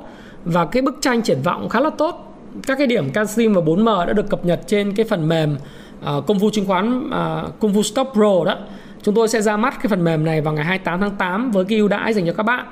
[0.44, 2.36] và cái bức tranh triển vọng khá là tốt.
[2.66, 5.56] Các cái điểm canxi và 4M đã được cập nhật trên cái phần mềm
[6.00, 8.56] uh, công vụ chứng khoán uh, công vụ Stop Pro đó.
[9.02, 11.64] Chúng tôi sẽ ra mắt cái phần mềm này vào ngày 28 tháng 8 với
[11.64, 12.66] cái ưu đãi dành cho các bạn.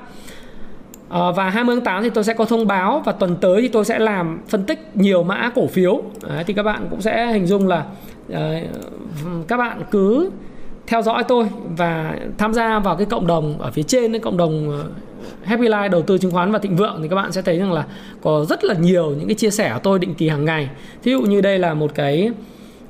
[1.08, 3.68] À, và 20 tháng 8 thì tôi sẽ có thông báo và tuần tới thì
[3.68, 6.02] tôi sẽ làm phân tích nhiều mã cổ phiếu.
[6.22, 7.84] Đấy, thì các bạn cũng sẽ hình dung là
[8.32, 8.36] uh,
[9.48, 10.30] các bạn cứ
[10.86, 14.36] theo dõi tôi và tham gia vào cái cộng đồng ở phía trên cái cộng
[14.36, 14.84] đồng
[15.44, 17.72] Happy Life đầu tư chứng khoán và thịnh vượng thì các bạn sẽ thấy rằng
[17.72, 17.84] là
[18.22, 20.68] có rất là nhiều những cái chia sẻ của tôi định kỳ hàng ngày.
[21.02, 22.30] Ví dụ như đây là một cái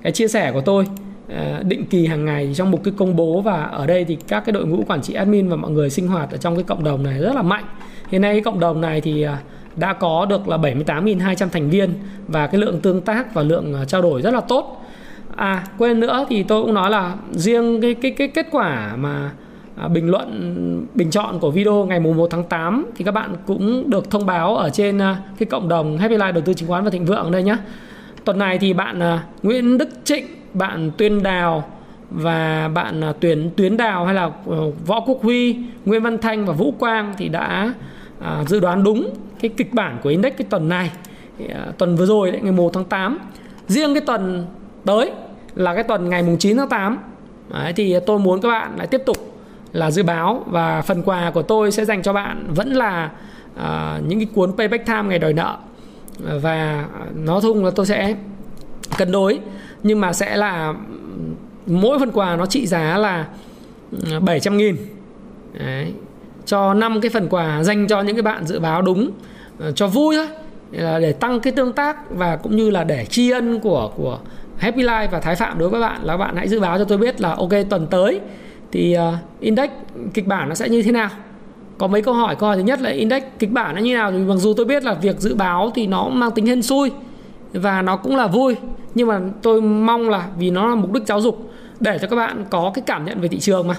[0.03, 0.87] cái chia sẻ của tôi
[1.29, 4.41] ờ, định kỳ hàng ngày trong một cái công bố và ở đây thì các
[4.47, 6.85] cái đội ngũ quản trị admin và mọi người sinh hoạt ở trong cái cộng
[6.85, 7.65] đồng này rất là mạnh.
[8.09, 9.37] Hiện nay cái cộng đồng này thì ờ,
[9.77, 11.95] đã có được là 78.200 thành viên
[12.29, 14.85] và cái lượng tương tác và lượng ờ, trao đổi rất là tốt.
[15.37, 19.31] À quên nữa thì tôi cũng nói là riêng cái cái cái kết quả mà
[19.77, 23.35] à, bình luận, bình chọn của video ngày mùng 1 tháng 8 thì các bạn
[23.47, 24.99] cũng được thông báo ở trên
[25.39, 27.57] cái cộng đồng Happy Life đầu tư chứng khoán và thịnh vượng đây nhé.
[28.29, 31.65] Tuần này thì bạn uh, Nguyễn Đức Trịnh, bạn Tuyên Đào
[32.11, 36.47] và bạn à, Tuyến Tuyến Đào hay là uh, Võ Quốc Huy, Nguyễn Văn Thanh
[36.47, 37.73] và Vũ Quang thì đã
[38.21, 39.11] à, dự đoán đúng
[39.41, 40.91] cái kịch bản của index cái tuần này.
[41.79, 43.19] tuần vừa rồi đấy ngày 1 tháng 8.
[43.67, 44.47] Riêng cái tuần
[44.85, 45.11] tới
[45.55, 46.99] là cái tuần ngày mùng 9 tháng 8
[47.53, 49.17] Đấy, thì tôi muốn các bạn lại tiếp tục
[49.73, 53.11] là dự báo và phần quà của tôi sẽ dành cho bạn vẫn là
[53.55, 53.63] uh,
[54.09, 55.57] những cái cuốn payback time ngày đòi nợ
[56.19, 58.15] và nói chung là tôi sẽ
[58.99, 59.41] cân đối.
[59.83, 60.75] Nhưng mà sẽ là
[61.67, 63.27] mỗi phần quà nó trị giá là
[63.93, 64.77] ừ, 700 nghìn.
[65.59, 65.93] Đấy.
[66.47, 69.11] cho 5 cái phần quà dành cho những cái bạn dự báo đúng
[69.59, 70.29] ờ, cho vui thôi.
[70.73, 74.19] Là để tăng cái tương tác và cũng như là để tri ân của của
[74.59, 76.99] Happy Life và Thái Phạm đối với bạn là bạn hãy dự báo cho tôi
[76.99, 78.21] biết là ok tuần tới
[78.73, 79.71] thì uh, index
[80.15, 81.11] kịch bản nó sẽ như thế nào
[81.79, 84.13] có mấy câu hỏi câu hỏi thứ nhất là index kịch bản nó như nào?
[84.13, 86.91] Thì mặc dù tôi biết là việc dự báo thì nó mang tính hên xui
[87.53, 88.57] và nó cũng là vui,
[88.95, 91.51] nhưng mà tôi mong là vì nó là mục đích giáo dục
[91.81, 93.75] để cho các bạn có cái cảm nhận về thị trường mà.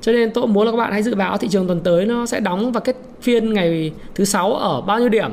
[0.00, 2.26] Cho nên tôi muốn là các bạn hãy dự báo thị trường tuần tới nó
[2.26, 5.30] sẽ đóng và kết phiên ngày thứ sáu ở bao nhiêu điểm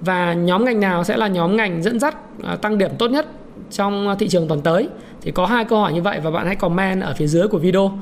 [0.00, 3.26] và nhóm ngành nào sẽ là nhóm ngành dẫn dắt à, tăng điểm tốt nhất
[3.70, 4.88] trong thị trường tuần tới.
[5.22, 7.58] Thì có hai câu hỏi như vậy và bạn hãy comment ở phía dưới của
[7.58, 7.92] video.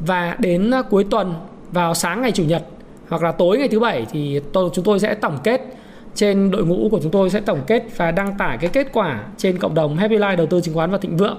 [0.00, 1.34] Và đến à, cuối tuần
[1.72, 2.62] vào sáng ngày chủ nhật
[3.08, 5.60] hoặc là tối ngày thứ bảy thì tôi chúng tôi sẽ tổng kết
[6.14, 9.22] trên đội ngũ của chúng tôi sẽ tổng kết và đăng tải cái kết quả
[9.36, 11.38] trên cộng đồng Happy Life đầu tư chứng khoán và thịnh vượng.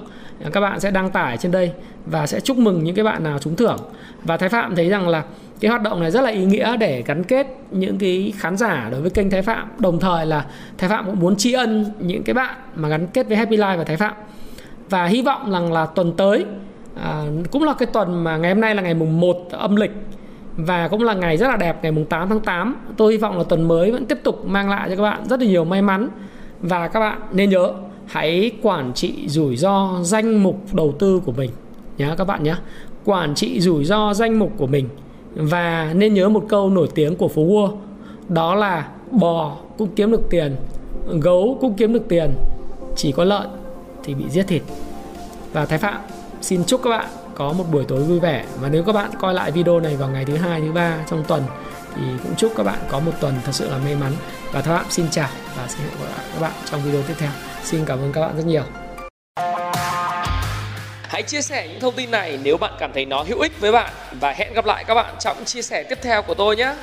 [0.53, 1.71] Các bạn sẽ đăng tải trên đây
[2.05, 3.77] và sẽ chúc mừng những cái bạn nào trúng thưởng.
[4.23, 5.23] Và Thái Phạm thấy rằng là
[5.59, 8.87] cái hoạt động này rất là ý nghĩa để gắn kết những cái khán giả
[8.91, 9.69] đối với kênh Thái Phạm.
[9.79, 10.45] Đồng thời là
[10.77, 13.77] Thái Phạm cũng muốn tri ân những cái bạn mà gắn kết với Happy Life
[13.77, 14.13] và Thái Phạm.
[14.89, 16.45] Và hy vọng rằng là tuần tới
[17.03, 19.91] à, cũng là cái tuần mà ngày hôm nay là ngày mùng 1 âm lịch
[20.65, 23.37] và cũng là ngày rất là đẹp, ngày mùng 8 tháng 8 tôi hy vọng
[23.37, 25.81] là tuần mới vẫn tiếp tục mang lại cho các bạn rất là nhiều may
[25.81, 26.09] mắn.
[26.61, 27.73] Và các bạn nên nhớ,
[28.05, 31.49] hãy quản trị rủi ro danh mục đầu tư của mình.
[31.97, 32.55] Nhé các bạn nhé
[33.05, 34.89] quản trị rủi ro danh mục của mình.
[35.35, 37.75] Và nên nhớ một câu nổi tiếng của phố Wall
[38.29, 40.55] đó là bò cũng kiếm được tiền,
[41.21, 42.29] gấu cũng kiếm được tiền.
[42.95, 43.47] Chỉ có lợn
[44.03, 44.61] thì bị giết thịt.
[45.53, 46.01] Và thái phạm,
[46.41, 47.05] xin chúc các bạn
[47.39, 48.45] có một buổi tối vui vẻ.
[48.59, 51.23] Và nếu các bạn coi lại video này vào ngày thứ hai, thứ ba trong
[51.27, 51.43] tuần,
[51.95, 54.11] thì cũng chúc các bạn có một tuần thật sự là may mắn.
[54.51, 57.29] Và thái xin chào và xin hẹn gặp lại các bạn trong video tiếp theo.
[57.63, 58.63] Xin cảm ơn các bạn rất nhiều.
[61.03, 63.71] Hãy chia sẻ những thông tin này nếu bạn cảm thấy nó hữu ích với
[63.71, 63.93] bạn.
[64.19, 66.73] Và hẹn gặp lại các bạn trong chia sẻ tiếp theo của tôi nhé.